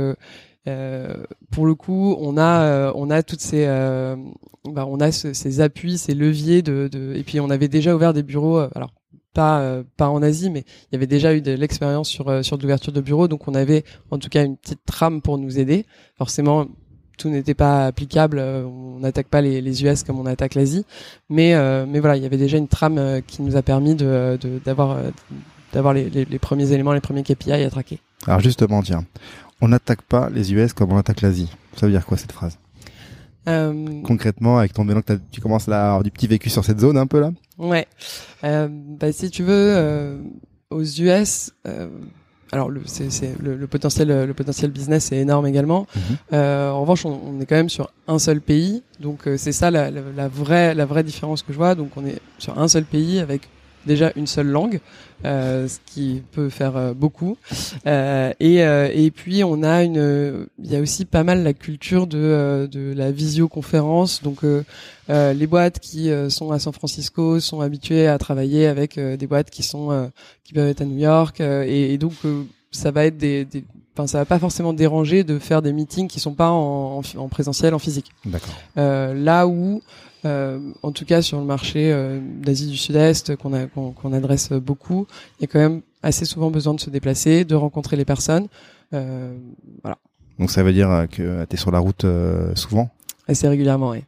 pour 1.50 1.66
le 1.66 1.74
coup, 1.74 2.16
on 2.20 2.38
a 2.38 2.92
on 2.94 3.10
a 3.10 3.22
toutes 3.24 3.40
ces 3.40 3.66
bah, 3.66 4.86
on 4.86 5.00
a 5.00 5.10
ce- 5.10 5.32
ces 5.32 5.60
appuis, 5.60 5.98
ces 5.98 6.14
leviers 6.14 6.62
de, 6.62 6.88
de 6.92 7.14
et 7.16 7.24
puis 7.24 7.40
on 7.40 7.50
avait 7.50 7.68
déjà 7.68 7.94
ouvert 7.94 8.12
des 8.14 8.22
bureaux. 8.22 8.58
alors 8.58 8.92
pas 9.34 9.82
pas 9.96 10.08
en 10.08 10.22
Asie, 10.22 10.50
mais 10.50 10.60
il 10.60 10.92
y 10.92 10.96
avait 10.96 11.06
déjà 11.08 11.34
eu 11.34 11.40
de 11.42 11.52
l'expérience 11.52 12.08
sur 12.08 12.44
sur 12.44 12.56
l'ouverture 12.56 12.92
de 12.92 13.00
bureaux. 13.00 13.26
Donc 13.26 13.48
on 13.48 13.54
avait 13.54 13.82
en 14.12 14.18
tout 14.18 14.28
cas 14.28 14.44
une 14.44 14.56
petite 14.56 14.84
trame 14.86 15.22
pour 15.22 15.38
nous 15.38 15.58
aider. 15.58 15.86
Forcément 16.16 16.66
tout 17.18 17.28
n'était 17.28 17.54
pas 17.54 17.84
applicable. 17.86 18.38
euh, 18.38 18.64
On 18.64 19.00
n'attaque 19.00 19.28
pas 19.28 19.40
les, 19.42 19.60
les 19.60 19.84
US 19.84 20.02
comme 20.04 20.18
on 20.18 20.24
attaque 20.26 20.54
l'Asie, 20.54 20.86
mais 21.28 21.54
euh, 21.54 21.84
mais 21.86 22.00
voilà, 22.00 22.16
il 22.16 22.22
y 22.22 22.26
avait 22.26 22.38
déjà 22.38 22.56
une 22.56 22.68
trame 22.68 22.96
euh, 22.98 23.20
qui 23.20 23.42
nous 23.42 23.56
a 23.56 23.62
permis 23.62 23.94
de 23.94 24.38
d'avoir 24.64 24.96
d'avoir 25.74 25.92
les, 25.92 26.08
les, 26.08 26.24
les 26.24 26.38
premiers 26.38 26.72
éléments, 26.72 26.92
les 26.94 27.00
premiers 27.02 27.22
KPI 27.22 27.52
à 27.52 27.68
traquer. 27.70 27.98
Alors 28.26 28.40
justement, 28.40 28.80
tiens, 28.82 29.04
on 29.60 29.68
n'attaque 29.68 30.00
pas 30.02 30.30
les 30.30 30.52
US 30.54 30.72
comme 30.72 30.92
on 30.92 30.96
attaque 30.96 31.20
l'Asie. 31.20 31.50
Ça 31.76 31.86
veut 31.86 31.92
dire 31.92 32.06
quoi 32.06 32.16
cette 32.16 32.32
phrase? 32.32 32.58
Euh, 33.48 34.02
Concrètement, 34.02 34.58
avec 34.58 34.72
ton 34.72 34.84
bilan, 34.84 35.00
que 35.02 35.18
tu 35.30 35.40
commences 35.40 35.68
là 35.68 35.82
à 35.82 35.86
avoir 35.88 36.02
du 36.02 36.10
petit 36.10 36.26
vécu 36.26 36.50
sur 36.50 36.64
cette 36.64 36.80
zone 36.80 36.98
un 36.98 37.06
peu 37.06 37.20
là? 37.20 37.30
ouais. 37.58 37.86
Euh, 38.44 38.68
bah, 38.70 39.10
si 39.12 39.30
tu 39.30 39.42
veux, 39.42 39.52
euh, 39.76 40.18
aux 40.70 40.82
US. 40.84 41.52
Alors 42.52 42.70
le, 42.70 42.82
c'est, 42.86 43.10
c'est 43.10 43.34
le, 43.42 43.56
le 43.56 43.66
potentiel 43.66 44.08
le 44.08 44.34
potentiel 44.34 44.70
business 44.70 45.12
est 45.12 45.18
énorme 45.18 45.46
également. 45.46 45.86
Mhm. 45.94 46.02
Euh, 46.32 46.70
en 46.70 46.80
revanche, 46.80 47.04
on, 47.04 47.20
on 47.26 47.40
est 47.40 47.46
quand 47.46 47.56
même 47.56 47.68
sur 47.68 47.90
un 48.06 48.18
seul 48.18 48.40
pays, 48.40 48.82
donc 49.00 49.26
euh, 49.26 49.36
c'est 49.36 49.52
ça 49.52 49.70
la, 49.70 49.90
la, 49.90 50.00
la 50.16 50.28
vraie 50.28 50.74
la 50.74 50.86
vraie 50.86 51.02
différence 51.04 51.42
que 51.42 51.52
je 51.52 51.58
vois. 51.58 51.74
Donc 51.74 51.90
on 51.96 52.06
est 52.06 52.20
sur 52.38 52.58
un 52.58 52.68
seul 52.68 52.84
pays 52.84 53.20
avec 53.20 53.48
déjà 53.86 54.12
une 54.16 54.26
seule 54.26 54.48
langue, 54.48 54.80
euh, 55.24 55.66
ce 55.68 55.78
qui 55.86 56.22
peut 56.32 56.48
faire 56.48 56.76
euh, 56.76 56.94
beaucoup. 56.94 57.36
Euh, 57.86 58.32
et, 58.40 58.56
et 58.56 59.10
puis 59.10 59.44
on 59.44 59.62
a 59.62 59.82
une, 59.82 60.46
il 60.62 60.70
y 60.70 60.76
a 60.76 60.80
aussi 60.80 61.04
pas 61.04 61.24
mal 61.24 61.42
la 61.42 61.52
culture 61.52 62.06
de, 62.06 62.68
de 62.70 62.92
la 62.94 63.10
visioconférence. 63.10 64.22
Donc 64.22 64.40
les 65.08 65.46
boîtes 65.46 65.80
qui 65.80 66.10
sont 66.28 66.52
à 66.52 66.58
San 66.58 66.72
Francisco 66.72 67.40
sont 67.40 67.60
habituées 67.60 68.06
à 68.06 68.18
travailler 68.18 68.66
avec 68.66 68.98
des 68.98 69.26
boîtes 69.26 69.50
qui 69.50 69.62
sont 69.62 70.10
qui 70.44 70.52
peuvent 70.52 70.68
être 70.68 70.82
à 70.82 70.84
New 70.84 70.98
York. 70.98 71.40
et, 71.40 71.94
et 71.94 71.98
donc 71.98 72.14
ça 72.70 72.90
va 72.90 73.04
être 73.06 73.16
des, 73.16 73.44
des 73.44 73.64
Enfin, 73.96 74.06
ça 74.06 74.18
va 74.18 74.24
pas 74.24 74.38
forcément 74.38 74.72
déranger 74.72 75.24
de 75.24 75.40
faire 75.40 75.60
des 75.60 75.72
meetings 75.72 76.06
qui 76.06 76.20
sont 76.20 76.34
pas 76.34 76.50
en, 76.52 77.00
en, 77.00 77.18
en 77.18 77.28
présentiel, 77.28 77.74
en 77.74 77.80
physique. 77.80 78.12
D'accord. 78.24 78.54
Euh, 78.76 79.12
là 79.12 79.48
où, 79.48 79.82
euh, 80.24 80.58
en 80.82 80.92
tout 80.92 81.04
cas 81.04 81.22
sur 81.22 81.38
le 81.38 81.44
marché 81.44 81.92
euh, 81.92 82.20
d'Asie 82.42 82.66
du 82.68 82.76
Sud-Est 82.76 83.36
qu'on 83.36 84.12
adresse 84.12 84.52
beaucoup, 84.52 85.06
il 85.38 85.42
y 85.42 85.44
a 85.44 85.46
quand 85.46 85.58
même 85.58 85.82
assez 86.02 86.24
souvent 86.24 86.50
besoin 86.50 86.74
de 86.74 86.80
se 86.80 86.90
déplacer, 86.90 87.44
de 87.44 87.54
rencontrer 87.54 87.96
les 87.96 88.04
personnes, 88.04 88.48
euh, 88.94 89.36
voilà, 89.82 89.98
Donc 90.38 90.50
ça 90.50 90.62
veut 90.62 90.72
dire 90.72 91.06
que 91.10 91.44
tu 91.44 91.54
es 91.54 91.58
sur 91.58 91.70
la 91.70 91.78
route 91.78 92.06
souvent? 92.54 92.90
assez 93.26 93.46
régulièrement. 93.46 93.90
Ouais. 93.90 94.04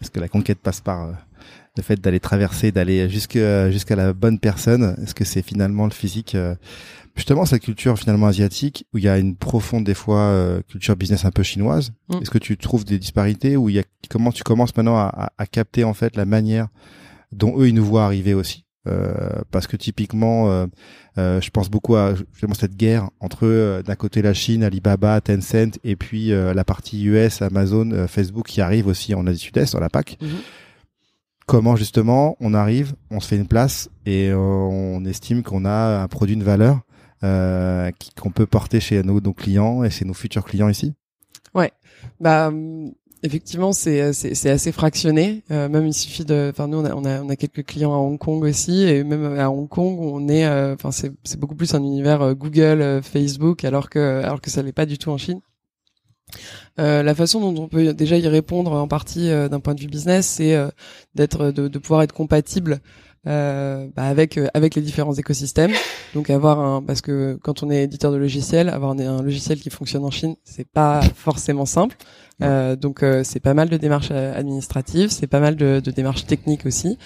Est-ce 0.00 0.10
que 0.10 0.20
la 0.20 0.28
conquête 0.28 0.58
passe 0.58 0.80
par 0.80 1.08
le 1.78 1.82
fait 1.82 2.00
d'aller 2.00 2.20
traverser, 2.20 2.72
d'aller 2.72 3.08
jusqu'à 3.08 3.70
jusqu'à 3.70 3.96
la 3.96 4.12
bonne 4.12 4.38
personne 4.38 4.96
Est-ce 5.02 5.14
que 5.14 5.24
c'est 5.24 5.42
finalement 5.42 5.84
le 5.84 5.92
physique 5.92 6.34
euh, 6.34 6.54
Justement, 7.16 7.44
cette 7.46 7.62
culture 7.62 7.98
finalement 7.98 8.28
asiatique, 8.28 8.86
où 8.92 8.98
il 8.98 9.04
y 9.04 9.08
a 9.08 9.18
une 9.18 9.34
profonde 9.34 9.84
des 9.84 9.94
fois 9.94 10.20
euh, 10.20 10.60
culture 10.68 10.94
business 10.94 11.24
un 11.24 11.32
peu 11.32 11.42
chinoise. 11.42 11.92
Mm. 12.08 12.18
Est-ce 12.22 12.30
que 12.30 12.38
tu 12.38 12.56
trouves 12.56 12.84
des 12.84 12.98
disparités 12.98 13.56
où 13.56 13.68
il 13.68 13.74
y 13.74 13.78
a 13.80 13.84
comment 14.08 14.30
tu 14.30 14.44
commences 14.44 14.76
maintenant 14.76 14.96
à, 14.96 15.06
à, 15.06 15.32
à 15.36 15.46
capter 15.46 15.82
en 15.82 15.94
fait 15.94 16.16
la 16.16 16.26
manière 16.26 16.68
dont 17.32 17.58
eux 17.58 17.68
ils 17.68 17.74
nous 17.74 17.84
voient 17.84 18.04
arriver 18.04 18.34
aussi 18.34 18.64
euh, 18.88 19.42
parce 19.50 19.66
que 19.66 19.76
typiquement, 19.76 20.50
euh, 20.50 20.66
euh, 21.18 21.40
je 21.40 21.50
pense 21.50 21.68
beaucoup 21.70 21.96
à 21.96 22.14
justement 22.14 22.54
cette 22.54 22.76
guerre 22.76 23.10
entre 23.20 23.46
euh, 23.46 23.82
d'un 23.82 23.96
côté 23.96 24.22
la 24.22 24.34
Chine, 24.34 24.62
Alibaba, 24.62 25.20
Tencent, 25.20 25.78
et 25.84 25.96
puis 25.96 26.32
euh, 26.32 26.54
la 26.54 26.64
partie 26.64 27.04
US, 27.04 27.42
Amazon, 27.42 27.90
euh, 27.90 28.06
Facebook 28.06 28.46
qui 28.46 28.60
arrive 28.60 28.86
aussi 28.86 29.14
en 29.14 29.26
Asie 29.26 29.40
Sud-Est, 29.40 29.72
dans 29.72 29.80
la 29.80 29.90
PAC. 29.90 30.18
Mhm. 30.20 30.28
Comment 31.48 31.76
justement 31.76 32.36
on 32.40 32.52
arrive, 32.52 32.92
on 33.10 33.20
se 33.20 33.28
fait 33.28 33.36
une 33.36 33.46
place 33.48 33.88
et 34.04 34.28
euh, 34.28 34.36
on 34.36 35.02
estime 35.06 35.42
qu'on 35.42 35.64
a 35.64 36.02
un 36.02 36.06
produit 36.06 36.36
de 36.36 36.44
valeur 36.44 36.80
euh, 37.24 37.90
qu'on 38.20 38.30
peut 38.30 38.44
porter 38.46 38.80
chez 38.80 39.02
nos, 39.02 39.18
nos 39.22 39.32
clients 39.32 39.82
et 39.82 39.88
chez 39.88 40.04
nos 40.04 40.12
futurs 40.12 40.44
clients 40.44 40.68
ici? 40.68 40.92
Bah 42.20 42.48
hum, 42.48 42.92
effectivement 43.22 43.72
c'est 43.72 44.12
c'est 44.12 44.34
c'est 44.34 44.50
assez 44.50 44.72
fractionné. 44.72 45.42
Euh, 45.50 45.70
même 45.70 45.86
il 45.86 45.94
suffit 45.94 46.24
de. 46.26 46.50
Enfin 46.52 46.68
nous 46.68 46.78
on 46.78 46.84
a 46.84 46.94
on 46.94 47.04
a 47.06 47.22
on 47.22 47.28
a 47.30 47.36
quelques 47.36 47.64
clients 47.64 47.94
à 47.94 47.96
Hong 47.96 48.18
Kong 48.18 48.44
aussi 48.44 48.82
et 48.82 49.02
même 49.02 49.38
à 49.38 49.50
Hong 49.50 49.68
Kong 49.68 49.98
on 50.00 50.28
est. 50.28 50.44
euh, 50.46 50.74
Enfin 50.74 50.90
c'est 50.92 51.12
c'est 51.24 51.40
beaucoup 51.40 51.56
plus 51.56 51.74
un 51.74 51.82
univers 51.82 52.20
euh, 52.22 52.34
Google, 52.34 52.82
euh, 52.82 53.00
Facebook 53.02 53.64
alors 53.64 53.88
que 53.88 54.22
alors 54.22 54.40
que 54.42 54.50
ça 54.50 54.62
l'est 54.62 54.72
pas 54.72 54.86
du 54.86 54.98
tout 54.98 55.10
en 55.10 55.18
Chine. 55.18 55.40
Euh, 56.78 57.02
la 57.02 57.14
façon 57.14 57.40
dont 57.40 57.62
on 57.62 57.68
peut 57.68 57.92
déjà 57.92 58.16
y 58.16 58.28
répondre 58.28 58.72
en 58.72 58.86
partie 58.86 59.30
euh, 59.30 59.48
d'un 59.48 59.60
point 59.60 59.74
de 59.74 59.80
vue 59.80 59.88
business, 59.88 60.26
c'est 60.26 60.54
euh, 60.54 60.68
d'être 61.14 61.50
de, 61.50 61.78
pouvoir 61.78 62.02
être 62.02 62.12
compatible 62.12 62.80
bah, 63.24 64.04
avec 64.04 64.38
euh, 64.38 64.48
avec 64.54 64.74
les 64.74 64.82
différents 64.82 65.14
écosystèmes. 65.14 65.72
Donc 66.14 66.30
avoir 66.30 66.60
un 66.60 66.82
parce 66.82 67.00
que 67.00 67.38
quand 67.42 67.62
on 67.62 67.70
est 67.70 67.84
éditeur 67.84 68.12
de 68.12 68.16
logiciels, 68.16 68.68
avoir 68.68 68.92
un, 68.92 68.98
un 68.98 69.22
logiciel 69.22 69.58
qui 69.60 69.70
fonctionne 69.70 70.04
en 70.04 70.10
Chine, 70.10 70.36
c'est 70.44 70.68
pas 70.68 71.02
forcément 71.14 71.66
simple. 71.66 71.96
Euh, 72.40 72.76
donc 72.76 73.02
euh, 73.02 73.24
c'est 73.24 73.40
pas 73.40 73.52
mal 73.52 73.68
de 73.68 73.76
démarches 73.76 74.10
euh, 74.12 74.38
administratives, 74.38 75.10
c'est 75.10 75.26
pas 75.26 75.40
mal 75.40 75.56
de, 75.56 75.80
de 75.84 75.90
démarches 75.90 76.24
techniques 76.24 76.66
aussi. 76.66 76.96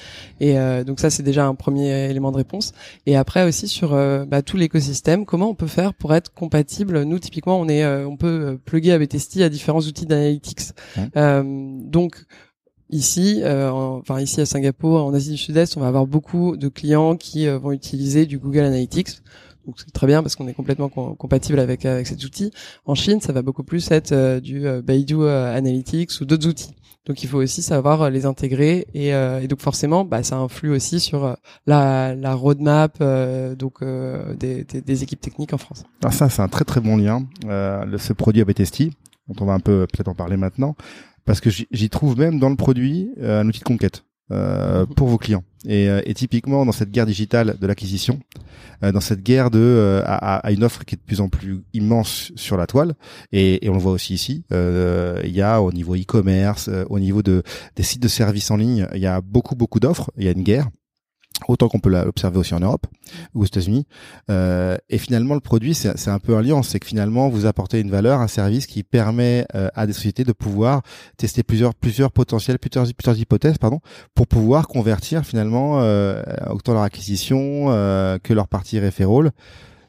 Et 0.41 0.59
euh, 0.59 0.85
donc 0.85 1.01
ça 1.01 1.09
c'est 1.09 1.23
déjà 1.23 1.47
un 1.47 1.55
premier 1.55 2.11
élément 2.11 2.33
de 2.33 2.37
réponse. 2.37 2.73
Et 3.07 3.17
après 3.17 3.45
aussi 3.49 3.67
sur 3.67 3.95
euh, 3.95 4.27
bah, 4.27 4.43
tout 4.43 4.59
l'écosystème, 4.59 5.25
comment 5.25 5.49
on 5.49 5.55
peut 5.55 5.67
faire 5.67 5.95
pour 5.95 6.15
être 6.15 6.35
compatible? 6.35 7.05
Nous 7.05 7.19
typiquement 7.19 7.59
on 7.59 7.67
est 7.69 7.83
euh, 7.83 8.07
on 8.07 8.19
peut 8.19 8.27
euh, 8.27 8.59
plugger 8.63 8.93
ABTST 8.93 9.41
à 9.41 9.49
différents 9.49 9.81
outils 9.81 10.05
d'analytics. 10.05 10.73
Ouais. 10.99 11.09
Euh, 11.17 11.43
donc 11.45 12.27
Ici, 12.93 13.41
euh, 13.43 13.71
en- 13.71 13.97
enfin 13.99 14.21
ici 14.21 14.41
à 14.41 14.47
Singapour, 14.47 15.05
en 15.05 15.15
Asie 15.15 15.31
du 15.33 15.37
Sud-Est, 15.39 15.77
on 15.77 15.81
va 15.81 15.89
avoir 15.89 16.07
beaucoup 16.07 16.57
de 16.57 16.69
clients 16.69 17.17
qui 17.17 17.49
euh, 17.49 17.59
vont 17.59 17.73
utiliser 17.73 18.27
du 18.27 18.39
Google 18.39 18.61
Analytics. 18.61 19.09
Donc 19.67 19.77
c'est 19.79 19.93
très 19.93 20.07
bien 20.07 20.23
parce 20.23 20.37
qu'on 20.37 20.47
est 20.49 20.53
complètement 20.55 20.89
com- 20.89 21.17
compatible 21.17 21.59
avec 21.59 21.87
avec 21.87 22.07
cet 22.07 22.23
outil. 22.25 22.51
En 22.85 22.95
Chine, 22.95 23.21
ça 23.21 23.33
va 23.33 23.43
beaucoup 23.43 23.63
plus 23.65 23.91
être 23.91 24.13
euh, 24.13 24.41
du 24.41 24.67
euh, 24.67 24.83
Baidu 24.83 25.25
Analytics 25.27 26.21
ou 26.21 26.25
d'autres 26.27 26.47
outils. 26.49 26.75
Donc 27.07 27.23
il 27.25 27.29
faut 27.29 27.39
aussi 27.39 27.63
savoir 27.63 28.11
les 28.11 28.27
intégrer 28.27 28.87
et, 28.95 29.09
et 29.09 29.49
donc 29.49 29.61
forcément, 29.61 30.05
bah, 30.05 30.23
ça 30.23 30.37
influe 30.37 30.71
aussi 30.71 31.01
sur 31.01 31.37
la, 31.67 32.15
la 32.15 32.35
roadmap 32.35 33.03
donc 33.59 33.83
des, 34.39 34.63
des, 34.63 34.81
des 34.83 35.03
équipes 35.03 35.21
techniques 35.21 35.53
en 35.53 35.59
France. 35.59 35.83
Alors 36.01 36.15
ça, 36.15 36.29
c'est 36.29 36.43
un 36.43 36.49
très 36.49 36.65
très 36.65 36.81
bon 36.81 36.97
lien. 36.97 37.27
Ce 37.43 38.13
produit 38.13 38.41
ABTST, 38.41 38.85
dont 39.27 39.35
on 39.41 39.47
va 39.47 39.55
un 39.55 39.59
peu 39.59 39.85
peut-être 39.93 40.07
en 40.07 40.15
parler 40.15 40.37
maintenant, 40.37 40.77
parce 41.25 41.41
que 41.41 41.51
j'y- 41.51 41.89
trouve 41.91 42.19
même 42.19 42.39
dans 42.39 42.49
le 42.51 42.57
produit 42.57 43.11
euh, 43.21 43.41
un 43.41 43.49
outil 43.49 43.61
de 43.61 43.65
conquête 43.65 44.05
euh, 44.31 44.87
pour 44.87 45.09
vos 45.09 45.19
clients. 45.19 45.45
Et, 45.67 45.89
euh, 45.89 46.01
et 46.07 46.15
typiquement 46.15 46.65
dans 46.67 46.73
cette 46.73 46.91
guerre 46.91 47.07
digitale 47.07 47.57
de 47.61 47.67
l'acquisition, 47.67 48.19
euh, 48.83 48.91
dans 48.91 49.01
cette 49.01 49.23
guerre 49.23 49.51
de 49.51 49.59
euh, 49.61 50.03
à, 50.05 50.37
à- 50.37 50.37
à 50.39 50.51
une 50.53 50.65
offre 50.65 50.85
qui 50.85 50.95
est 50.95 50.99
de 50.99 51.03
plus 51.03 51.21
en 51.21 51.29
plus 51.29 51.63
immense 51.75 52.33
sur 52.35 52.57
la 52.57 52.67
toile, 52.67 52.95
et, 53.31 53.65
et 53.65 53.69
on 53.69 53.75
le 53.75 53.79
voit 53.79 53.93
aussi 53.93 54.15
ici, 54.15 54.45
euh, 54.53 55.21
il 55.25 55.33
y 55.33 55.43
a 55.43 55.61
au 55.63 55.71
niveau 55.73 55.95
e-commerce, 55.95 56.69
euh, 56.69 56.85
au 56.91 56.99
niveau 56.99 57.23
de 57.23 57.43
des 57.77 57.83
sites 57.85 58.03
de 58.03 58.09
services 58.09 58.51
en 58.51 58.57
ligne, 58.57 58.89
il 58.95 59.01
y 59.01 59.07
a 59.07 59.21
beaucoup 59.21 59.55
beaucoup 59.55 59.79
d'offres, 59.81 60.11
il 60.17 60.25
y 60.25 60.29
a 60.29 60.33
une 60.33 60.43
guerre. 60.43 60.69
Autant 61.49 61.69
qu'on 61.69 61.81
peut 61.81 61.91
l'observer 61.91 62.39
aussi 62.39 62.55
en 62.55 62.61
Europe 62.61 62.87
ou 63.35 63.43
aux 63.43 63.45
États-Unis. 63.45 63.87
Euh, 64.31 64.77
et 64.89 64.99
finalement, 64.99 65.35
le 65.35 65.41
produit, 65.41 65.75
c'est 65.75 66.09
un 66.09 66.19
peu 66.19 66.37
un 66.37 66.43
lien. 66.43 66.63
C'est 66.63 66.81
que 66.81 66.87
finalement, 66.87 67.29
vous 67.29 67.47
apportez 67.47 67.81
une 67.81 67.91
valeur, 67.91 68.21
un 68.21 68.29
service 68.29 68.67
qui 68.67 68.83
permet 68.83 69.47
euh, 69.55 69.69
à 69.75 69.87
des 69.87 69.93
sociétés 69.93 70.25
de 70.25 70.33
pouvoir 70.33 70.83
tester 71.17 71.43
plusieurs, 71.43 71.75
plusieurs 71.75 72.13
potentiels, 72.13 72.59
plusieurs, 72.59 72.87
plusieurs 72.95 73.19
hypothèses, 73.19 73.59
pardon, 73.59 73.81
pour 74.15 74.27
pouvoir 74.27 74.69
convertir 74.69 75.25
finalement 75.25 75.81
euh, 75.81 76.23
autant 76.51 76.75
leur 76.75 76.83
acquisition 76.83 77.67
euh, 77.69 78.19
que 78.23 78.33
leur 78.33 78.49
partie 78.49 78.79
référole. 78.79 79.31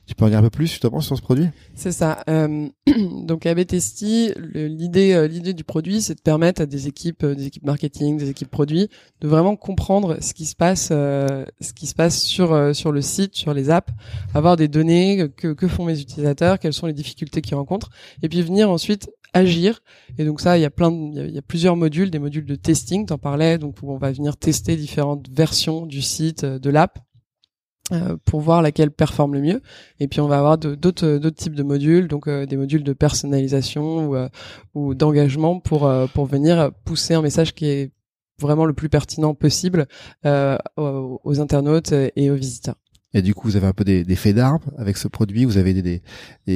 Tu 0.06 0.16
peux 0.16 0.26
en 0.26 0.30
dire 0.30 0.39
un 0.39 0.42
peu 0.42 0.50
plus 0.50 0.68
justement 0.68 1.00
sur 1.00 1.16
ce 1.16 1.22
produit? 1.22 1.48
C'est 1.76 1.94
ça. 1.94 2.24
Euh, 2.30 2.68
donc 3.26 3.46
AB 3.46 3.66
Testi, 3.66 4.32
le- 4.36 4.68
l'idée 4.68 5.13
euh, 5.13 5.28
l'idée 5.28 5.54
du 5.54 5.63
produit, 5.63 6.02
c'est 6.02 6.16
de 6.16 6.22
permettre 6.22 6.62
à 6.62 6.66
des 6.66 6.88
équipes 6.88 7.24
euh, 7.24 7.36
des 7.36 7.48
équipes 7.48 7.63
marketing, 7.63 8.18
des 8.18 8.30
équipes 8.30 8.50
produits 8.52 8.89
de 9.22 9.28
vraiment 9.30 9.56
comprendre 9.56 10.18
ce 10.22 10.34
qui 10.34 10.46
se 10.46 10.56
passe 10.58 10.89
ce 10.89 11.74
qui 11.74 11.88
se 11.88 11.96
passe 11.96 12.22
sur 12.22 12.76
sur 12.76 12.92
le 12.92 13.02
site, 13.02 13.36
sur 13.36 13.54
les 13.54 13.70
apps, 13.70 13.94
avoir 14.34 14.58
des 14.58 14.68
données 14.68 15.30
que 15.38 15.54
que 15.54 15.68
font 15.70 15.86
mes 15.86 16.00
utilisateurs, 16.00 16.60
quelles 16.60 16.74
sont 16.74 16.88
les 16.88 16.94
difficultés 16.94 17.42
qu'ils 17.42 17.56
rencontrent 17.56 17.89
et 18.22 18.28
puis 18.30 18.42
venir 18.42 18.70
ensuite 18.70 19.10
agir. 19.32 19.80
Et 20.18 20.26
donc 20.26 20.42
ça 20.42 20.58
il 20.58 20.62
y 20.62 20.66
a 20.66 20.70
plein 20.70 20.92
de, 20.92 21.28
il 21.28 21.34
y 21.34 21.38
a- 21.38 21.42
plusieurs 21.42 21.78
modules 21.78 22.12
des 22.12 22.20
modules 22.20 22.46
de 22.46 22.56
testing 22.56 23.06
t'en 23.06 23.18
parlais 23.18 23.58
donc 23.58 23.78
où 23.82 23.89
on 23.92 23.98
va 23.98 24.12
venir 24.12 24.36
tester 24.36 24.76
différentes 24.76 25.30
versions 25.32 25.86
du 25.86 26.02
site 26.02 26.44
de 26.44 26.70
l'app 26.70 27.00
pour 28.26 28.39
voir 28.39 28.62
laquelle 28.62 28.91
performe 28.91 29.34
le 29.34 29.41
mieux 29.41 29.62
et 30.00 30.08
puis 30.08 30.22
on 30.22 30.28
va 30.28 30.38
avoir 30.38 30.58
d'autres 30.58 31.17
d'autres 31.17 31.36
types 31.36 31.56
de 31.56 31.63
modules, 31.63 32.08
donc 32.08 32.28
euh, 32.28 32.46
des 32.46 32.56
modules 32.56 32.84
de 32.84 32.93
personnalisation 32.93 34.08
ou, 34.08 34.15
euh, 34.15 34.30
ou 34.74 34.96
d'engagement 34.96 35.60
pour 35.60 35.86
euh, 35.86 36.08
pour 36.13 36.26
venir 36.26 36.72
pousser 36.86 37.13
un 37.13 37.22
message 37.22 37.54
qui 37.54 37.65
est 37.65 37.91
vraiment 38.39 38.65
le 38.65 38.74
plus 38.74 38.89
pertinent 38.89 39.34
possible 39.36 39.88
euh, 40.26 40.58
aux, 40.78 41.19
aux 41.24 41.39
internautes 41.41 41.93
et 42.15 42.32
aux 42.32 42.36
visiteurs. 42.36 42.76
Et 43.13 43.22
du 43.22 43.36
coup, 43.36 43.48
vous 43.48 43.58
avez 43.58 43.67
un 43.67 43.74
peu 43.74 43.84
des, 43.84 44.04
des 44.04 44.15
faits 44.15 44.36
d'arbre 44.36 44.65
avec 44.78 44.98
ce 44.98 45.08
produit. 45.08 45.46
Vous 45.46 45.58
avez 45.58 45.74
des, 45.76 45.84
des, 45.84 46.02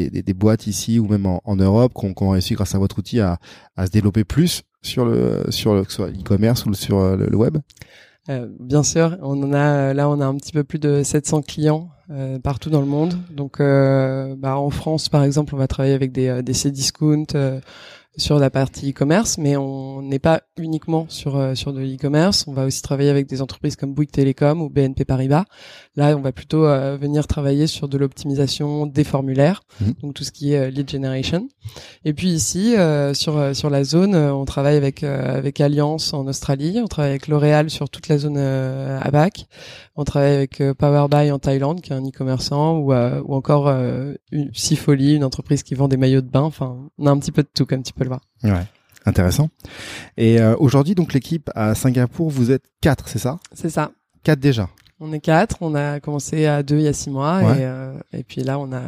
des, 0.09 0.23
des- 0.23 0.33
boîtes 0.33 0.65
ici 0.65 0.97
ou 0.97 1.07
même 1.07 1.27
en, 1.27 1.39
en 1.43 1.55
Europe 1.55 1.93
qui 1.93 2.23
ont 2.23 2.29
réussi 2.29 2.55
grâce 2.55 2.73
à 2.73 2.79
votre 2.79 2.97
outil 2.97 3.19
à, 3.19 3.37
à 3.75 3.85
se 3.85 3.91
développer 3.91 4.23
plus 4.23 4.63
sur 4.81 5.05
le 5.05 5.43
sur 5.49 5.75
le 5.75 5.83
que 5.83 5.91
ce 5.91 5.97
soit 5.97 6.09
l'e-commerce 6.09 6.65
ou 6.65 6.73
sur 6.73 6.97
euh, 6.97 7.15
le 7.15 7.35
web? 7.37 7.57
Euh, 8.29 8.47
bien 8.59 8.83
sûr, 8.83 9.17
on 9.21 9.41
en 9.43 9.53
a 9.53 9.93
là 9.93 10.09
on 10.09 10.19
a 10.19 10.25
un 10.25 10.35
petit 10.35 10.51
peu 10.51 10.63
plus 10.63 10.79
de 10.79 11.01
700 11.01 11.43
clients 11.43 11.89
euh, 12.09 12.39
partout 12.39 12.69
dans 12.69 12.81
le 12.81 12.87
monde. 12.87 13.13
Donc 13.31 13.59
euh, 13.59 14.35
bah, 14.37 14.57
en 14.57 14.69
France 14.69 15.09
par 15.09 15.23
exemple, 15.23 15.55
on 15.55 15.57
va 15.57 15.67
travailler 15.67 15.95
avec 15.95 16.11
des 16.11 16.27
euh, 16.27 16.41
des 16.41 16.53
Cdiscount 16.53 17.25
euh, 17.35 17.59
sur 18.17 18.39
la 18.39 18.49
partie 18.49 18.89
e-commerce, 18.91 19.37
mais 19.37 19.55
on 19.57 20.01
n'est 20.01 20.19
pas 20.19 20.41
uniquement 20.57 21.05
sur 21.07 21.37
euh, 21.37 21.53
sur 21.55 21.71
de 21.71 21.79
l'e-commerce. 21.81 22.45
On 22.47 22.53
va 22.53 22.65
aussi 22.65 22.81
travailler 22.81 23.09
avec 23.09 23.27
des 23.27 23.41
entreprises 23.41 23.75
comme 23.75 23.93
Bouygues 23.93 24.11
Télécom 24.11 24.61
ou 24.61 24.69
BNP 24.69 25.05
Paribas. 25.05 25.45
Là, 25.95 26.15
on 26.17 26.21
va 26.21 26.31
plutôt 26.31 26.65
euh, 26.65 26.97
venir 26.99 27.27
travailler 27.27 27.67
sur 27.67 27.87
de 27.87 27.97
l'optimisation 27.97 28.87
des 28.87 29.03
formulaires, 29.03 29.61
Mhm. 29.81 29.93
donc 30.01 30.13
tout 30.15 30.23
ce 30.23 30.31
qui 30.31 30.53
est 30.53 30.57
euh, 30.67 30.69
lead 30.69 30.89
generation. 30.89 31.47
Et 32.05 32.13
puis 32.13 32.29
ici, 32.29 32.75
euh, 32.75 33.13
sur 33.13 33.37
euh, 33.37 33.53
sur 33.53 33.69
la 33.69 33.83
zone, 33.83 34.15
on 34.15 34.45
travaille 34.45 34.77
avec 34.77 35.03
euh, 35.03 35.37
avec 35.37 35.61
Alliance 35.61 36.13
en 36.13 36.25
Australie, 36.27 36.79
on 36.83 36.87
travaille 36.87 37.11
avec 37.11 37.27
L'Oréal 37.27 37.69
sur 37.69 37.89
toute 37.89 38.07
la 38.07 38.17
zone 38.17 38.37
euh, 38.37 38.99
ABAC, 39.01 39.45
on 39.95 40.03
travaille 40.03 40.33
avec 40.33 40.61
Powerbuy 40.77 41.31
en 41.31 41.39
Thaïlande, 41.39 41.81
qui 41.81 41.91
est 41.91 41.95
un 41.95 42.01
e-commerçant, 42.03 42.77
ou 42.79 42.93
euh, 42.93 43.21
ou 43.25 43.35
encore 43.35 43.67
euh, 43.67 44.13
une 44.31 44.49
Sifoli, 44.53 45.15
une 45.15 45.23
entreprise 45.23 45.61
qui 45.63 45.75
vend 45.75 45.87
des 45.87 45.97
maillots 45.97 46.21
de 46.21 46.29
bain. 46.29 46.41
Enfin, 46.41 46.77
on 46.97 47.05
a 47.05 47.11
un 47.11 47.19
petit 47.19 47.31
peu 47.31 47.43
de 47.43 47.49
tout, 47.53 47.65
comme 47.65 47.83
tu 47.83 47.93
peux 47.93 48.06
le 48.07 48.15
voir. 48.15 48.21
Ouais. 48.43 48.65
Intéressant. 49.05 49.49
Et 50.17 50.41
euh, 50.41 50.55
aujourd'hui, 50.59 50.93
donc 50.95 51.13
l'équipe 51.13 51.49
à 51.55 51.75
Singapour, 51.75 52.29
vous 52.29 52.51
êtes 52.51 52.65
quatre, 52.81 53.07
c'est 53.07 53.19
ça? 53.19 53.39
C'est 53.53 53.69
ça. 53.69 53.91
Quatre 54.23 54.39
déjà. 54.39 54.69
On 54.99 55.13
est 55.13 55.19
quatre. 55.21 55.57
On 55.61 55.75
a 55.75 55.99
commencé 55.99 56.45
à 56.45 56.63
deux 56.63 56.77
il 56.77 56.83
y 56.83 56.87
a 56.87 56.93
six 56.93 57.09
mois, 57.09 57.37
Ouais. 57.39 57.59
et 57.61 57.65
euh, 57.65 57.93
et 58.11 58.23
puis 58.23 58.41
là, 58.43 58.59
on 58.59 58.71
a 58.73 58.81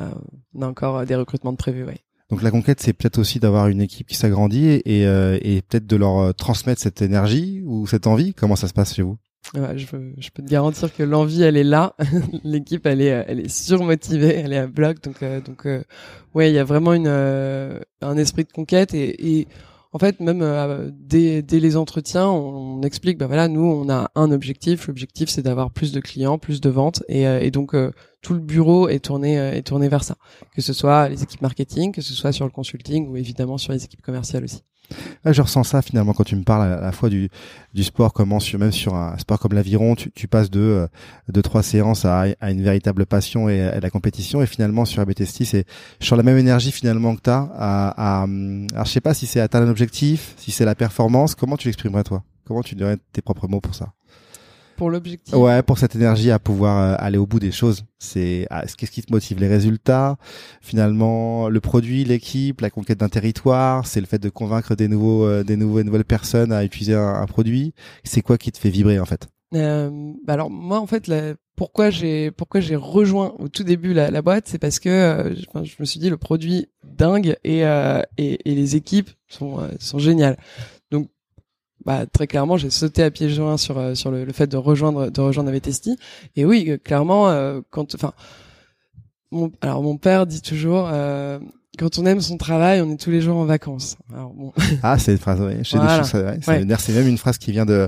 on 0.56 0.62
a 0.64 0.68
encore 0.68 1.06
des 1.06 1.16
recrutements 1.16 1.52
de 1.54 1.58
prévus. 1.58 1.86
Ouais. 1.86 2.00
Donc 2.30 2.42
la 2.44 2.52
conquête, 2.52 2.82
c'est 2.82 2.94
peut-être 2.94 3.18
aussi 3.18 3.40
d'avoir 3.40 3.68
une 3.70 3.82
équipe 3.82 4.08
qui 4.08 4.16
s'agrandit 4.16 4.66
et, 4.68 5.00
et, 5.02 5.08
euh, 5.08 5.38
et 5.42 5.62
peut-être 5.62 5.88
de 5.88 5.96
leur 5.96 6.18
euh, 6.20 6.32
transmettre 6.34 6.82
cette 6.82 7.02
énergie 7.02 7.62
ou 7.66 7.88
cette 7.88 8.06
envie. 8.06 8.34
Comment 8.34 8.56
ça 8.56 8.68
se 8.68 8.74
passe 8.74 8.94
chez 8.94 9.02
vous? 9.04 9.18
Ouais, 9.56 9.78
je, 9.78 9.86
je 10.18 10.30
peux 10.30 10.44
te 10.44 10.50
garantir 10.50 10.94
que 10.94 11.02
l'envie, 11.02 11.42
elle 11.42 11.58
est 11.58 11.64
là. 11.64 11.96
L'équipe, 12.44 12.86
elle 12.86 13.02
est, 13.02 13.26
elle 13.28 13.40
est 13.40 13.50
surmotivée, 13.50 14.36
elle 14.36 14.54
est 14.54 14.58
à 14.58 14.68
bloc. 14.68 15.02
Donc, 15.02 15.24
euh, 15.24 15.42
donc, 15.42 15.66
euh, 15.66 15.84
ouais, 16.36 16.52
il 16.52 16.54
y 16.54 16.60
a 16.60 16.64
vraiment 16.64 16.94
une, 16.94 17.08
euh, 17.08 17.80
un 18.02 18.18
esprit 18.18 18.44
de 18.44 18.52
conquête 18.52 18.94
et, 18.94 19.40
et 19.40 19.48
en 19.92 19.98
fait, 19.98 20.20
même 20.20 20.44
euh, 20.44 20.92
dès, 20.94 21.42
dès 21.42 21.60
les 21.60 21.78
entretiens, 21.78 22.28
on, 22.28 22.78
on 22.80 22.82
explique, 22.84 23.18
bah 23.18 23.26
voilà, 23.26 23.48
nous, 23.48 23.64
on 23.66 23.90
a 23.90 24.12
un 24.14 24.32
objectif. 24.32 24.88
L'objectif, 24.88 25.30
c'est 25.30 25.42
d'avoir 25.42 25.72
plus 25.72 25.92
de 25.92 26.00
clients, 26.00 26.38
plus 26.38 26.62
de 26.62 26.70
ventes, 26.70 27.02
et, 27.08 27.28
euh, 27.28 27.40
et 27.40 27.50
donc 27.50 27.74
euh, 27.74 27.92
tout 28.22 28.34
le 28.36 28.40
bureau 28.40 28.88
est 28.88 29.00
tourné, 29.04 29.36
est 29.36 29.64
tourné 29.66 29.90
vers 29.90 30.04
ça. 30.04 30.16
Que 30.56 30.62
ce 30.62 30.74
soit 30.74 31.10
les 31.10 31.24
équipes 31.24 31.42
marketing, 31.42 31.92
que 31.92 32.02
ce 32.02 32.14
soit 32.14 32.32
sur 32.34 32.46
le 32.46 32.52
consulting 32.52 33.08
ou 33.10 33.18
évidemment 33.18 33.58
sur 33.58 33.74
les 33.74 33.84
équipes 33.84 34.04
commerciales 34.04 34.44
aussi. 34.44 34.62
Là, 35.24 35.32
je 35.32 35.42
ressens 35.42 35.64
ça 35.64 35.82
finalement 35.82 36.14
quand 36.14 36.24
tu 36.24 36.36
me 36.36 36.44
parles 36.44 36.72
à 36.74 36.82
la 36.82 36.92
fois 36.92 37.10
du, 37.10 37.30
du 37.74 37.84
sport, 37.84 38.14
comment 38.14 38.40
même 38.58 38.72
sur 38.72 38.96
un 38.96 39.18
sport 39.18 39.40
comme 39.40 39.54
l'aviron, 39.54 39.96
tu, 39.96 40.12
tu 40.12 40.28
passes 40.28 40.50
de, 40.50 40.60
euh, 40.60 40.88
de 41.28 41.42
trois 41.42 41.64
séances 41.64 42.06
à, 42.06 42.26
à 42.40 42.52
une 42.52 42.64
véritable 42.64 43.06
passion 43.06 43.50
et 43.50 43.62
à 43.62 43.80
la 43.80 43.90
compétition. 43.90 44.42
Et 44.42 44.46
finalement, 44.46 44.86
sur 44.86 45.02
ABTST, 45.02 45.44
c'est 45.44 45.66
sur 46.00 46.16
la 46.16 46.24
même 46.24 46.38
énergie 46.38 46.72
finalement 46.72 47.16
que 47.16 47.22
tu 47.22 47.30
as. 47.30 47.50
À, 47.56 48.22
à, 48.22 48.24
alors, 48.24 48.86
je 48.86 48.92
sais 48.92 49.02
pas 49.02 49.14
si 49.14 49.28
c'est 49.28 49.40
atteindre 49.40 49.68
un 49.68 49.70
objectif, 49.70 50.34
si 50.38 50.52
c'est 50.52 50.66
la 50.66 50.76
performance. 50.76 51.36
Comment 51.36 51.58
tu 51.58 51.68
l'exprimerais 51.68 52.04
toi? 52.04 52.24
Comment 52.46 52.64
tu 52.64 52.76
donnerais 52.76 52.98
tes 53.14 53.22
propres 53.22 53.48
mots 53.48 53.62
pour 53.62 53.76
ça? 53.76 53.94
Pour 54.80 54.90
l'objectif. 54.90 55.36
Ouais, 55.36 55.62
pour 55.62 55.78
cette 55.78 55.94
énergie 55.98 56.32
à 56.32 56.40
pouvoir 56.40 56.78
euh, 56.82 56.96
aller 57.00 57.18
au 57.18 57.28
bout 57.28 57.42
des 57.42 57.52
choses. 57.52 57.84
C'est 58.00 58.48
ah, 58.50 58.64
qu'est-ce 58.78 58.92
qui 58.92 59.02
te 59.02 59.12
motive 59.12 59.38
Les 59.38 59.50
résultats, 59.50 60.16
finalement, 60.62 61.50
le 61.50 61.60
produit, 61.60 62.06
l'équipe, 62.06 62.62
la 62.62 62.70
conquête 62.70 62.98
d'un 62.98 63.10
territoire. 63.10 63.86
C'est 63.86 64.00
le 64.00 64.08
fait 64.08 64.20
de 64.20 64.30
convaincre 64.30 64.76
des 64.76 64.88
nouveaux, 64.88 65.26
euh, 65.26 65.44
des 65.44 65.58
nouveaux, 65.58 65.84
nouvelles 65.84 66.06
personnes 66.06 66.54
à 66.54 66.64
utiliser 66.64 66.96
un, 66.96 67.26
produit. 67.26 67.74
C'est 68.06 68.22
quoi 68.22 68.38
qui 68.38 68.54
te 68.54 68.58
fait 68.58 68.70
vibrer 68.70 69.02
en 69.02 69.06
fait? 69.06 69.28
Euh, 69.54 70.14
bah 70.26 70.34
alors 70.34 70.52
moi 70.52 70.80
en 70.80 70.86
fait 70.86 71.12
pourquoi 71.56 71.90
j'ai 71.90 72.30
pourquoi 72.30 72.62
j'ai 72.62 72.76
rejoint 72.76 73.34
au 73.40 73.48
tout 73.48 73.64
début 73.64 73.96
la, 73.96 74.12
la 74.12 74.22
boîte 74.22 74.48
c'est 74.48 74.60
parce 74.60 74.78
que 74.78 74.90
euh, 74.90 75.34
je, 75.34 75.74
me 75.80 75.86
suis 75.86 76.00
dit 76.00 76.12
le 76.12 76.18
produit 76.18 76.68
dingue 76.84 77.36
et 77.44 77.62
et, 77.62 78.52
et, 78.52 78.56
les 78.56 78.76
équipes 78.76 79.10
sont 79.28 79.58
sont 79.80 79.98
géniales 79.98 80.38
bah, 81.86 82.06
très 82.06 82.28
clairement, 82.28 82.58
j'ai 82.58 82.70
sauté 82.70 83.04
à 83.04 83.12
pieds 83.12 83.30
joints 83.30 83.58
sur 83.58 83.78
euh, 83.78 83.96
sur 83.96 84.12
le, 84.12 84.32
fait 84.34 84.48
de 84.48 84.58
rejoindre 84.58 85.10
de 85.10 85.22
rejoindre 85.22 85.50
Avetesti. 85.50 85.98
Et 86.36 86.46
oui, 86.46 86.66
euh, 86.68 86.78
clairement, 86.78 87.30
euh, 87.30 87.62
quand, 87.70 87.96
enfin, 87.96 88.14
mon, 89.32 89.52
alors 89.62 89.82
mon 89.82 89.98
père 89.98 90.26
dit 90.28 90.42
toujours. 90.42 90.90
Euh, 90.92 91.40
quand 91.78 91.98
on 91.98 92.06
aime 92.06 92.20
son 92.20 92.36
travail, 92.36 92.82
on 92.82 92.92
est 92.92 93.00
tous 93.00 93.12
les 93.12 93.22
jours 93.22 93.38
en 93.38 93.46
vacances. 93.46 93.96
Alors, 94.14 94.34
bon. 94.34 94.52
Ah, 94.84 94.98
c'est 94.98 95.14
une 95.14 95.18
phrase, 95.18 95.40
oui. 95.40 95.62
Voilà. 95.72 96.04
C'est 96.04 96.94
même 96.94 97.08
une 97.08 97.18
phrase 97.18 97.38
qui 97.38 97.52
vient 97.52 97.66
de 97.66 97.88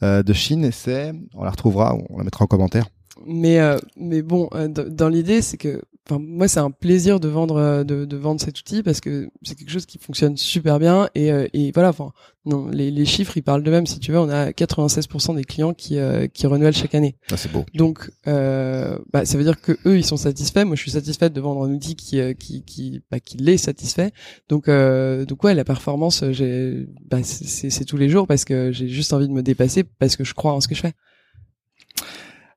de 0.00 0.32
Chine 0.32 0.64
et 0.64 0.70
c'est, 0.70 1.12
on 1.34 1.42
la 1.42 1.50
retrouvera, 1.50 1.96
on 2.10 2.18
la 2.18 2.24
mettra 2.24 2.44
en 2.44 2.46
commentaire. 2.46 2.86
Mais 3.26 3.58
mais 3.96 4.22
bon, 4.22 4.48
dans 4.68 5.08
l'idée, 5.08 5.42
c'est 5.42 5.56
que 5.56 5.82
enfin 6.08 6.20
moi 6.20 6.48
c'est 6.48 6.60
un 6.60 6.70
plaisir 6.70 7.20
de 7.20 7.28
vendre 7.28 7.56
euh, 7.56 7.84
de, 7.84 8.04
de, 8.04 8.16
vendre 8.16 8.40
cet 8.40 8.58
outil 8.58 8.82
parce 8.82 9.00
que 9.00 9.30
c'est 9.42 9.54
quelque 9.54 9.70
chose 9.70 9.86
qui 9.86 9.98
fonctionne 9.98 10.36
super 10.36 10.78
bien 10.78 11.08
et, 11.14 11.30
euh, 11.30 11.46
et 11.52 11.70
voilà 11.72 11.90
enfin 11.90 12.12
non 12.44 12.68
les, 12.68 12.90
les 12.90 13.04
chiffres 13.04 13.36
ils 13.36 13.42
parlent 13.42 13.62
de 13.62 13.70
même 13.70 13.86
si 13.86 14.00
tu 14.00 14.10
veux 14.10 14.18
on 14.18 14.28
a 14.28 14.50
96% 14.50 15.36
des 15.36 15.44
clients 15.44 15.74
qui 15.74 15.98
euh, 15.98 16.26
qui 16.26 16.46
renouvellent 16.46 16.74
chaque 16.74 16.94
année. 16.94 17.14
Ah, 17.30 17.36
c'est 17.36 17.52
beau. 17.52 17.64
Donc 17.74 18.10
euh, 18.26 18.98
bah, 19.12 19.24
ça 19.24 19.38
veut 19.38 19.44
dire 19.44 19.60
que 19.60 19.72
eux 19.86 19.96
ils 19.96 20.04
sont 20.04 20.16
satisfaits. 20.16 20.64
Moi 20.64 20.74
je 20.74 20.80
suis 20.80 20.90
satisfait 20.90 21.30
de 21.30 21.40
vendre 21.40 21.64
un 21.64 21.72
outil 21.72 21.94
qui 21.94 22.20
qui 22.34 22.62
qui 22.64 23.02
bah, 23.10 23.20
qui 23.20 23.36
les 23.36 23.56
satisfait. 23.56 24.10
Donc 24.48 24.68
donc 24.68 25.44
ouais 25.44 25.54
la 25.54 25.64
performance 25.64 26.24
j'ai 26.30 26.86
bah, 27.08 27.18
c'est 27.22 27.84
tous 27.84 27.96
les 27.96 28.08
jours 28.08 28.26
parce 28.26 28.44
que 28.44 28.72
j'ai 28.72 28.88
juste 28.88 29.12
envie 29.12 29.28
de 29.28 29.32
me 29.32 29.42
dépasser 29.42 29.84
parce 29.84 30.16
que 30.16 30.24
je 30.24 30.34
crois 30.34 30.52
en 30.52 30.60
ce 30.60 30.68
que 30.68 30.74
je 30.74 30.80
fais 30.80 30.94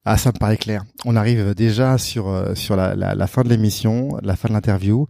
ah, 0.06 0.18
ça 0.18 0.32
me 0.32 0.38
paraît 0.38 0.58
clair. 0.58 0.84
On 1.04 1.16
arrive 1.16 1.56
déjà 1.56 1.98
sur 1.98 2.30
euh, 2.30 2.54
sur 2.54 2.76
la, 2.76 3.28
fin 3.28 3.44
de 3.44 3.50
l'émission, 3.50 4.18
la 4.22 4.36
fin 4.36 4.50
de 4.50 4.54
l'interview, 4.54 5.08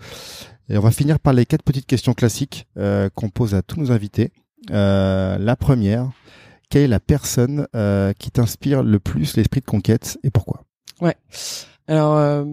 et 0.69 0.77
on 0.77 0.81
va 0.81 0.91
finir 0.91 1.19
par 1.19 1.33
les 1.33 1.45
quatre 1.45 1.63
petites 1.63 1.85
questions 1.85 2.13
classiques 2.13 2.67
euh, 2.77 3.09
qu'on 3.13 3.29
pose 3.29 3.53
à 3.55 3.61
tous 3.61 3.79
nos 3.79 3.91
invités. 3.91 4.31
Euh, 4.71 5.37
la 5.37 5.55
première, 5.55 6.09
quelle 6.69 6.83
est 6.83 6.87
la 6.87 6.99
personne 6.99 7.67
euh, 7.75 8.13
qui 8.13 8.31
t'inspire 8.31 8.83
le 8.83 8.99
plus 8.99 9.35
l'esprit 9.37 9.59
de 9.59 9.65
conquête 9.65 10.17
et 10.23 10.29
pourquoi? 10.29 10.63
Ouais. 11.01 11.15
Alors, 11.87 12.17
euh, 12.17 12.43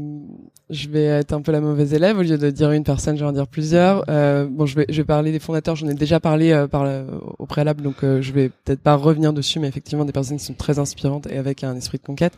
je 0.72 0.88
vais 0.88 1.04
être 1.04 1.32
un 1.32 1.42
peu 1.42 1.52
la 1.52 1.60
mauvaise 1.60 1.92
élève. 1.94 2.18
Au 2.18 2.22
lieu 2.22 2.38
de 2.38 2.50
dire 2.50 2.72
une 2.72 2.84
personne, 2.84 3.16
je 3.16 3.22
vais 3.22 3.28
en 3.28 3.32
dire 3.32 3.46
plusieurs. 3.46 4.04
Euh, 4.08 4.46
bon, 4.50 4.66
je 4.66 4.76
vais, 4.76 4.86
je 4.88 4.96
vais 4.96 5.04
parler 5.04 5.32
des 5.32 5.38
fondateurs. 5.38 5.76
J'en 5.76 5.88
ai 5.88 5.94
déjà 5.94 6.18
parlé 6.18 6.50
euh, 6.50 6.66
par 6.66 6.86
au 7.38 7.46
préalable, 7.46 7.82
donc 7.82 8.02
euh, 8.02 8.22
je 8.22 8.32
vais 8.32 8.48
peut-être 8.48 8.80
pas 8.80 8.94
revenir 8.94 9.32
dessus, 9.32 9.58
mais 9.58 9.68
effectivement, 9.68 10.04
des 10.04 10.12
personnes 10.12 10.38
qui 10.38 10.44
sont 10.44 10.54
très 10.54 10.78
inspirantes 10.78 11.26
et 11.26 11.36
avec 11.36 11.62
un 11.62 11.76
esprit 11.76 11.98
de 11.98 12.04
conquête. 12.04 12.32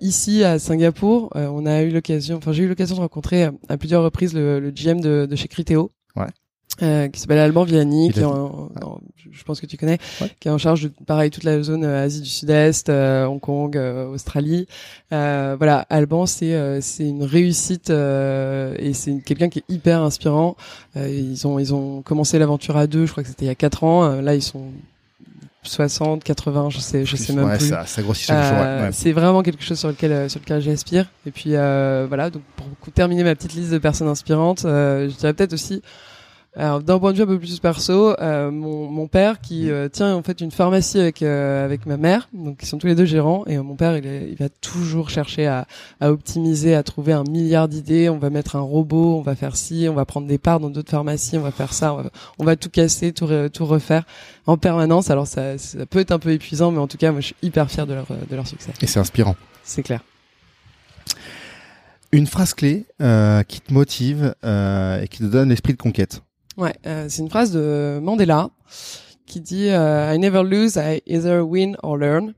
ici, 0.00 0.44
à 0.44 0.58
Singapour, 0.58 1.30
on 1.34 1.66
a 1.66 1.82
eu 1.82 1.90
l'occasion, 1.90 2.36
enfin, 2.36 2.52
j'ai 2.52 2.64
eu 2.64 2.68
l'occasion 2.68 2.96
de 2.96 3.00
rencontrer 3.00 3.48
à 3.68 3.76
plusieurs 3.76 4.02
reprises 4.02 4.34
le, 4.34 4.60
le 4.60 4.70
GM 4.70 5.00
de, 5.00 5.26
de 5.28 5.36
chez 5.36 5.48
Criteo. 5.48 5.90
Ouais. 6.16 6.26
Euh, 6.82 7.08
qui 7.08 7.20
s'appelle 7.20 7.38
Alban 7.38 7.64
Vianney, 7.64 8.10
qui 8.10 8.20
est 8.20 8.24
en, 8.24 8.70
je 9.30 9.44
pense 9.44 9.60
que 9.60 9.66
tu 9.66 9.76
connais, 9.76 9.98
qui 10.38 10.48
est 10.48 10.50
en 10.50 10.58
charge 10.58 10.84
de 10.84 10.92
pareil 11.06 11.30
toute 11.30 11.44
la 11.44 11.62
zone 11.62 11.84
euh, 11.84 12.04
Asie 12.04 12.22
du 12.22 12.28
Sud-Est, 12.28 12.88
euh, 12.88 13.26
Hong 13.26 13.40
Kong, 13.40 13.76
Australie. 13.76 14.66
voilà, 15.10 15.86
Alban 15.90 16.26
c'est 16.26 16.80
c'est 16.80 17.06
une 17.06 17.22
réussite 17.22 17.90
et 17.90 18.92
c'est 18.94 19.22
quelqu'un 19.24 19.48
qui 19.48 19.58
est 19.58 19.64
hyper 19.68 20.00
inspirant. 20.02 20.56
ils 20.96 21.46
ont 21.46 21.58
ils 21.58 21.74
ont 21.74 22.02
commencé 22.02 22.38
l'aventure 22.38 22.76
à 22.76 22.86
deux, 22.86 23.04
je 23.04 23.12
crois 23.12 23.22
que 23.22 23.28
c'était 23.28 23.44
il 23.44 23.48
y 23.48 23.52
a 23.52 23.54
quatre 23.54 23.84
ans. 23.84 24.20
là 24.20 24.34
ils 24.34 24.42
sont 24.42 24.64
60, 25.62 26.24
80, 26.24 26.70
je 26.70 26.78
sais, 26.78 27.04
je 27.04 27.16
sais 27.16 27.34
même 27.34 27.44
ouais, 27.44 27.58
plus. 27.58 27.68
Ça, 27.68 27.84
ça 27.84 28.00
grossit 28.00 28.28
jour. 28.28 28.36
Ouais. 28.36 28.88
C'est 28.92 29.12
vraiment 29.12 29.42
quelque 29.42 29.62
chose 29.62 29.78
sur 29.78 29.88
lequel 29.88 30.30
sur 30.30 30.40
lequel 30.40 30.62
j'aspire. 30.62 31.10
Et 31.26 31.30
puis 31.30 31.50
voilà, 31.50 32.30
donc 32.30 32.42
pour 32.56 32.92
terminer 32.94 33.22
ma 33.22 33.34
petite 33.34 33.52
liste 33.52 33.70
de 33.70 33.78
personnes 33.78 34.08
inspirantes, 34.08 34.62
je 34.62 35.14
dirais 35.18 35.34
peut-être 35.34 35.52
aussi 35.52 35.82
alors 36.56 36.82
d'un 36.82 36.98
point 36.98 37.12
de 37.12 37.16
vue 37.16 37.22
un 37.22 37.26
peu 37.26 37.38
plus 37.38 37.60
perso, 37.60 38.18
euh, 38.20 38.50
mon, 38.50 38.88
mon, 38.88 39.06
père 39.06 39.40
qui 39.40 39.70
euh, 39.70 39.88
tient 39.88 40.14
en 40.14 40.22
fait 40.22 40.40
une 40.40 40.50
pharmacie 40.50 40.98
avec 40.98 41.22
euh, 41.22 41.64
avec 41.64 41.86
ma 41.86 41.96
mère, 41.96 42.28
donc 42.32 42.58
ils 42.62 42.66
sont 42.66 42.78
tous 42.78 42.88
les 42.88 42.96
deux 42.96 43.04
gérants 43.04 43.44
et 43.46 43.56
mon 43.58 43.76
père 43.76 43.96
il, 43.96 44.06
est, 44.06 44.28
il 44.30 44.36
va 44.36 44.48
toujours 44.48 45.10
chercher 45.10 45.46
à, 45.46 45.66
à 46.00 46.10
optimiser, 46.10 46.74
à 46.74 46.82
trouver 46.82 47.12
un 47.12 47.22
milliard 47.22 47.68
d'idées. 47.68 48.08
On 48.08 48.18
va 48.18 48.30
mettre 48.30 48.56
un 48.56 48.60
robot, 48.60 49.16
on 49.16 49.22
va 49.22 49.36
faire 49.36 49.56
ci, 49.56 49.86
on 49.88 49.94
va 49.94 50.04
prendre 50.04 50.26
des 50.26 50.38
parts 50.38 50.58
dans 50.58 50.70
d'autres 50.70 50.90
pharmacies, 50.90 51.38
on 51.38 51.42
va 51.42 51.52
faire 51.52 51.72
ça, 51.72 51.94
on 51.94 51.98
va, 51.98 52.10
on 52.38 52.44
va 52.44 52.56
tout 52.56 52.70
casser, 52.70 53.12
tout 53.12 53.28
tout 53.52 53.66
refaire 53.66 54.04
en 54.46 54.56
permanence. 54.56 55.10
Alors 55.10 55.28
ça, 55.28 55.56
ça 55.56 55.86
peut 55.86 56.00
être 56.00 56.10
un 56.10 56.18
peu 56.18 56.32
épuisant, 56.32 56.72
mais 56.72 56.78
en 56.78 56.88
tout 56.88 56.98
cas 56.98 57.12
moi 57.12 57.20
je 57.20 57.26
suis 57.26 57.36
hyper 57.42 57.70
fier 57.70 57.86
de 57.86 57.94
leur 57.94 58.06
de 58.28 58.36
leur 58.36 58.48
succès. 58.48 58.72
Et 58.82 58.86
c'est 58.88 58.98
inspirant. 58.98 59.36
C'est 59.62 59.84
clair. 59.84 60.00
Une 62.12 62.26
phrase 62.26 62.54
clé 62.54 62.86
euh, 63.00 63.44
qui 63.44 63.60
te 63.60 63.72
motive 63.72 64.34
euh, 64.44 65.00
et 65.00 65.06
qui 65.06 65.18
te 65.18 65.24
donne 65.24 65.50
l'esprit 65.50 65.74
de 65.74 65.78
conquête. 65.78 66.22
Ouais, 66.60 66.74
euh, 66.86 67.06
c'est 67.08 67.22
une 67.22 67.30
phrase 67.30 67.52
de 67.52 68.00
Mandela 68.02 68.50
qui 69.24 69.40
dit 69.40 69.70
euh, 69.70 70.14
I 70.14 70.18
never 70.18 70.42
lose, 70.42 70.76
I 70.76 71.00
either 71.06 71.40
win 71.40 71.74
or 71.82 71.96
learn. 71.96 72.34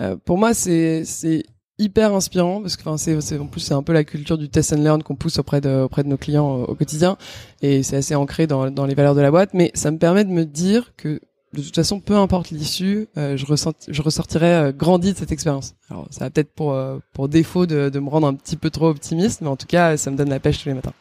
Euh, 0.00 0.16
pour 0.24 0.38
moi, 0.38 0.54
c'est 0.54 1.04
c'est 1.04 1.42
hyper 1.80 2.14
inspirant 2.14 2.60
parce 2.60 2.76
que 2.76 2.88
enfin 2.88 2.96
c'est 2.96 3.38
en 3.38 3.46
plus 3.46 3.60
c'est 3.60 3.74
un 3.74 3.82
peu 3.82 3.92
la 3.92 4.04
culture 4.04 4.38
du 4.38 4.48
test 4.48 4.72
and 4.72 4.82
learn 4.82 5.02
qu'on 5.02 5.16
pousse 5.16 5.40
auprès 5.40 5.60
de 5.60 5.82
auprès 5.82 6.04
de 6.04 6.08
nos 6.08 6.16
clients 6.16 6.62
au, 6.62 6.74
quotidien 6.76 7.16
et 7.60 7.82
c'est 7.82 7.96
assez 7.96 8.14
ancré 8.14 8.46
dans 8.46 8.70
dans 8.70 8.86
les 8.86 8.94
valeurs 8.94 9.16
de 9.16 9.20
la 9.20 9.32
boîte. 9.32 9.50
Mais 9.52 9.72
ça 9.74 9.90
me 9.90 9.98
permet 9.98 10.24
de 10.24 10.30
me 10.30 10.44
dire 10.44 10.92
que 10.96 11.20
de 11.54 11.62
toute 11.62 11.74
façon, 11.74 11.98
peu 11.98 12.14
importe 12.14 12.50
l'issue, 12.50 13.08
euh, 13.16 13.36
je, 13.36 13.46
ressent, 13.46 13.72
je 13.88 14.02
ressortirai 14.02 14.54
euh, 14.54 14.72
grandi 14.72 15.14
de 15.14 15.18
cette 15.18 15.32
expérience. 15.32 15.74
Alors, 15.90 16.06
ça 16.10 16.26
va 16.26 16.30
peut-être 16.30 16.52
pour 16.52 16.78
pour 17.14 17.28
défaut 17.28 17.66
de, 17.66 17.88
de 17.88 17.98
me 17.98 18.10
rendre 18.10 18.28
un 18.28 18.34
petit 18.34 18.56
peu 18.56 18.70
trop 18.70 18.86
optimiste, 18.86 19.40
mais 19.40 19.48
en 19.48 19.56
tout 19.56 19.66
cas, 19.66 19.96
ça 19.96 20.12
me 20.12 20.16
donne 20.16 20.30
la 20.30 20.38
pêche 20.38 20.62
tous 20.62 20.68
les 20.68 20.74
matins. 20.76 20.92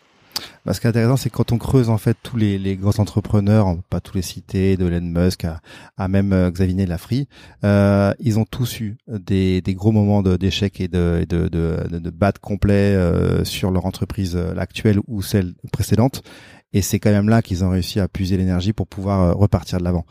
Bah, 0.65 0.73
ce 0.73 0.81
qui 0.81 0.87
est 0.87 0.89
intéressant, 0.89 1.17
c'est 1.17 1.29
quand 1.29 1.51
on 1.51 1.57
creuse 1.57 1.89
en 1.89 1.97
fait 1.97 2.17
tous 2.21 2.37
les, 2.37 2.59
les 2.59 2.75
grands 2.75 2.99
entrepreneurs, 2.99 3.77
pas 3.89 4.01
tous 4.01 4.15
les 4.15 4.21
cités, 4.21 4.77
de 4.77 4.85
Elon 4.87 5.01
Musk 5.01 5.45
à, 5.97 6.07
même 6.07 6.33
euh, 6.33 6.51
Xavier 6.51 6.85
Lafrie, 6.85 7.27
euh, 7.63 8.13
ils 8.19 8.37
ont 8.39 8.45
tous 8.45 8.79
eu 8.79 8.97
des, 9.07 9.61
gros 9.69 9.91
moments 9.91 10.21
d'échec 10.23 10.81
et 10.81 10.87
de, 10.87 11.25
de, 11.27 11.47
de, 11.47 11.77
euh, 12.69 13.43
sur 13.43 13.71
leur 13.71 13.85
entreprise 13.85 14.35
euh, 14.35 14.57
actuelle 14.57 14.99
ou 15.07 15.21
celle 15.21 15.53
précédente. 15.71 16.21
Et 16.73 16.81
c'est 16.81 16.99
quand 16.99 17.11
même 17.11 17.29
là 17.29 17.41
qu'ils 17.41 17.63
ont 17.63 17.69
réussi 17.69 17.99
à 17.99 18.07
puiser 18.07 18.35
l'énergie 18.37 18.73
pour 18.73 18.87
pouvoir 18.87 19.37
repartir 19.37 19.79
de 19.79 19.85
l'avant. 19.85 20.05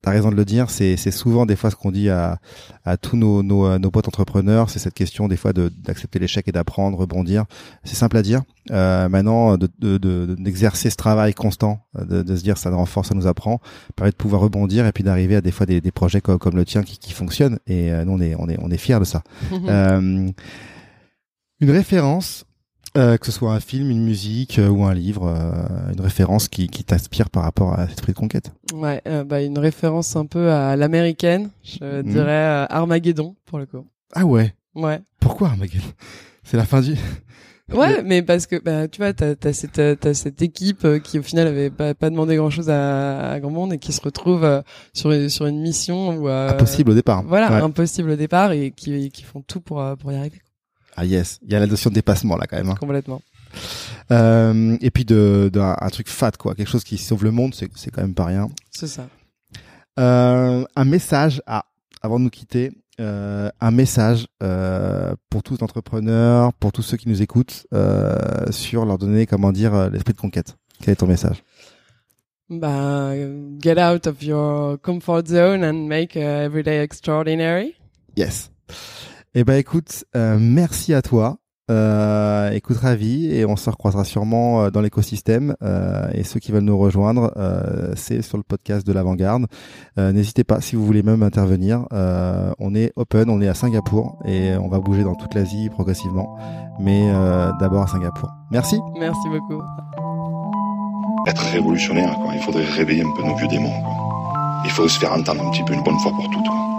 T'as 0.00 0.12
raison 0.12 0.30
de 0.30 0.36
le 0.36 0.44
dire, 0.44 0.70
c'est 0.70 0.96
souvent 1.10 1.44
des 1.44 1.56
fois 1.56 1.72
ce 1.72 1.76
qu'on 1.76 1.90
dit 1.90 2.08
à, 2.08 2.38
à 2.84 2.96
tous 2.96 3.16
nos, 3.16 3.42
nos, 3.42 3.78
nos 3.80 3.90
potes 3.90 4.06
entrepreneurs, 4.06 4.70
c'est 4.70 4.78
cette 4.78 4.94
question 4.94 5.26
des 5.26 5.36
fois 5.36 5.52
d'accepter 5.52 6.20
l'échec 6.20 6.46
et 6.46 6.52
d'apprendre, 6.52 6.96
rebondir. 6.98 7.46
C'est 7.82 7.96
simple 7.96 8.16
à 8.16 8.22
dire. 8.22 8.42
Euh, 8.70 9.08
maintenant, 9.08 9.56
d'exercer 9.56 10.84
de, 10.84 10.88
de, 10.88 10.92
ce 10.92 10.96
travail 10.96 11.34
constant, 11.34 11.80
de, 11.98 12.22
de, 12.22 12.36
se 12.36 12.42
dire 12.42 12.58
ça 12.58 12.70
nous 12.70 12.76
renforce, 12.76 13.08
ça 13.08 13.14
nous 13.16 13.26
apprend, 13.26 13.60
permet 13.96 14.12
de 14.12 14.16
pouvoir 14.16 14.40
rebondir 14.42 14.86
et 14.86 14.92
puis 14.92 15.02
d'arriver 15.02 15.34
à 15.34 15.40
des 15.40 15.50
fois 15.50 15.66
des, 15.66 15.80
des 15.80 15.90
projets 15.90 16.20
comme, 16.20 16.38
comme, 16.38 16.54
le 16.54 16.64
tien 16.64 16.84
qui, 16.84 16.98
qui 16.98 17.12
fonctionnent. 17.12 17.58
Et 17.66 17.90
euh, 17.90 18.04
nous, 18.04 18.12
on 18.12 18.20
est, 18.20 18.36
on 18.38 18.48
est, 18.48 18.58
on 18.60 18.70
est 18.70 18.76
fiers 18.76 19.00
de 19.00 19.04
ça. 19.04 19.22
euh, 19.52 20.30
une 21.60 21.70
référence 21.70 22.44
euh, 22.96 23.16
que 23.16 23.26
ce 23.26 23.32
soit 23.32 23.52
un 23.52 23.60
film, 23.60 23.90
une 23.90 24.02
musique 24.02 24.58
euh, 24.58 24.68
ou 24.68 24.84
un 24.84 24.94
livre, 24.94 25.26
euh, 25.26 25.92
une 25.92 26.00
référence 26.00 26.48
qui, 26.48 26.68
qui 26.68 26.84
t'inspire 26.84 27.28
par 27.28 27.42
rapport 27.42 27.74
à 27.74 27.82
cet 27.82 27.90
esprit 27.90 28.12
de 28.12 28.18
conquête. 28.18 28.52
Ouais, 28.72 29.02
bah 29.26 29.42
une 29.42 29.58
référence 29.58 30.16
un 30.16 30.26
peu 30.26 30.50
à 30.50 30.74
l'américaine, 30.76 31.50
je 31.62 32.00
hmm. 32.00 32.08
dirais 32.08 32.66
Armageddon 32.70 33.36
pour 33.46 33.58
le 33.58 33.66
coup. 33.66 33.86
Ah 34.14 34.24
ouais. 34.24 34.54
Ouais. 34.74 35.00
Pourquoi 35.20 35.48
Armageddon? 35.48 35.84
C'est 36.44 36.56
la 36.56 36.64
fin 36.64 36.80
du. 36.80 36.94
Ouais, 37.70 38.02
mais 38.02 38.22
parce 38.22 38.46
que 38.46 38.56
bah 38.56 38.88
tu 38.88 39.02
vois, 39.02 39.12
t'as 39.12 39.34
as 39.44 39.52
cette 39.52 39.78
as 39.78 40.14
cette 40.14 40.40
équipe 40.40 40.86
qui 41.04 41.18
au 41.18 41.22
final 41.22 41.48
avait 41.48 41.68
pas, 41.68 41.92
pas 41.92 42.08
demandé 42.08 42.34
grand 42.36 42.48
chose 42.48 42.70
à, 42.70 43.32
à, 43.32 43.40
grand 43.40 43.50
monde 43.50 43.74
et 43.74 43.78
qui 43.78 43.92
se 43.92 44.00
retrouve 44.00 44.62
sur 44.94 45.12
sur 45.30 45.44
une 45.44 45.60
mission 45.60 46.16
où 46.16 46.28
impossible 46.28 46.92
au 46.92 46.94
départ. 46.94 47.24
Voilà, 47.24 47.62
impossible 47.62 48.12
au 48.12 48.16
départ 48.16 48.52
et 48.52 48.70
qui 48.70 49.10
qui 49.10 49.22
font 49.22 49.42
tout 49.42 49.60
pour 49.60 49.84
pour 49.98 50.10
y 50.12 50.16
arriver. 50.16 50.40
Ah 51.00 51.04
yes, 51.04 51.38
il 51.46 51.52
y 51.52 51.54
a 51.54 51.60
la 51.60 51.68
notion 51.68 51.90
de 51.90 51.94
dépassement 51.94 52.36
là 52.36 52.46
quand 52.48 52.56
même. 52.56 52.70
Hein. 52.70 52.74
Complètement. 52.80 53.22
Euh, 54.10 54.76
et 54.80 54.90
puis 54.90 55.04
de, 55.04 55.48
de 55.52 55.60
un, 55.60 55.76
un 55.80 55.88
truc 55.90 56.08
fat 56.08 56.32
quoi, 56.32 56.56
quelque 56.56 56.68
chose 56.68 56.82
qui 56.82 56.98
sauve 56.98 57.22
le 57.22 57.30
monde, 57.30 57.54
c'est 57.54 57.70
c'est 57.76 57.92
quand 57.92 58.02
même 58.02 58.14
pas 58.14 58.24
rien. 58.24 58.48
C'est 58.72 58.88
ça. 58.88 59.06
Euh, 60.00 60.64
un 60.74 60.84
message 60.84 61.40
à 61.46 61.66
avant 62.02 62.18
de 62.18 62.24
nous 62.24 62.30
quitter, 62.30 62.72
euh, 63.00 63.48
un 63.60 63.70
message 63.70 64.26
euh, 64.42 65.14
pour 65.30 65.44
tous 65.44 65.54
les 65.58 65.62
entrepreneurs, 65.62 66.52
pour 66.54 66.72
tous 66.72 66.82
ceux 66.82 66.96
qui 66.96 67.08
nous 67.08 67.22
écoutent, 67.22 67.66
euh, 67.72 68.50
sur 68.50 68.84
leur 68.84 68.98
donner 68.98 69.26
comment 69.26 69.52
dire 69.52 69.90
l'esprit 69.90 70.14
de 70.14 70.20
conquête. 70.20 70.56
Quel 70.80 70.94
est 70.94 70.96
ton 70.96 71.06
message? 71.06 71.44
Bah, 72.50 73.12
get 73.62 73.78
out 73.78 74.08
of 74.08 74.20
your 74.22 74.80
comfort 74.80 75.28
zone 75.28 75.62
and 75.62 75.86
make 75.86 76.16
uh, 76.16 76.46
every 76.46 76.64
day 76.64 76.82
extraordinary. 76.82 77.76
Yes. 78.16 78.50
Eh 79.40 79.44
ben 79.44 79.54
écoute, 79.56 80.04
euh, 80.16 80.36
merci 80.40 80.94
à 80.94 81.00
toi. 81.00 81.36
Euh, 81.70 82.50
écoute 82.50 82.78
ravi 82.78 83.30
et 83.32 83.44
on 83.44 83.54
se 83.54 83.70
recroisera 83.70 84.02
sûrement 84.02 84.62
euh, 84.64 84.70
dans 84.70 84.80
l'écosystème 84.80 85.54
euh, 85.62 86.08
et 86.12 86.24
ceux 86.24 86.40
qui 86.40 86.50
veulent 86.50 86.64
nous 86.64 86.76
rejoindre 86.78 87.30
euh, 87.36 87.92
c'est 87.94 88.20
sur 88.22 88.36
le 88.38 88.42
podcast 88.42 88.84
de 88.84 88.92
l'avant-garde 88.94 89.44
Euh, 89.98 90.10
n'hésitez 90.12 90.42
pas 90.44 90.60
si 90.62 90.74
vous 90.76 90.84
voulez 90.86 91.02
même 91.04 91.22
intervenir 91.22 91.84
Euh, 91.92 92.50
on 92.58 92.74
est 92.74 92.90
open 92.96 93.28
on 93.28 93.40
est 93.42 93.48
à 93.48 93.52
Singapour 93.54 94.18
et 94.24 94.56
on 94.56 94.68
va 94.68 94.78
bouger 94.80 95.04
dans 95.04 95.14
toute 95.14 95.34
l'Asie 95.34 95.68
progressivement 95.68 96.38
mais 96.80 97.10
euh, 97.12 97.52
d'abord 97.60 97.82
à 97.82 97.86
Singapour 97.86 98.30
merci 98.50 98.80
Merci 98.98 99.28
beaucoup. 99.28 99.62
être 101.26 101.42
révolutionnaire, 101.52 102.14
quoi. 102.22 102.32
Il 102.34 102.40
faudrait 102.40 102.64
réveiller 102.64 103.02
un 103.02 103.12
peu 103.14 103.22
nos 103.22 103.36
vieux 103.36 103.48
démons, 103.48 103.78
quoi. 103.82 103.92
Il 104.64 104.70
faudrait 104.70 104.88
se 104.88 104.98
faire 104.98 105.12
entendre 105.12 105.46
un 105.46 105.50
petit 105.50 105.62
peu 105.64 105.74
une 105.74 105.82
bonne 105.82 105.98
fois 105.98 106.12
pour 106.12 106.24
toutes, 106.30 106.48
quoi. 106.48 106.77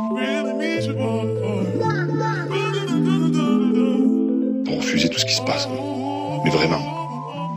Tout 5.07 5.19
ce 5.19 5.25
qui 5.25 5.35
se 5.35 5.41
passe. 5.41 5.67
Mais 6.43 6.49
vraiment, 6.49 6.81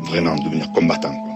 vraiment 0.03 0.37
devenir 0.37 0.71
combattant. 0.73 1.32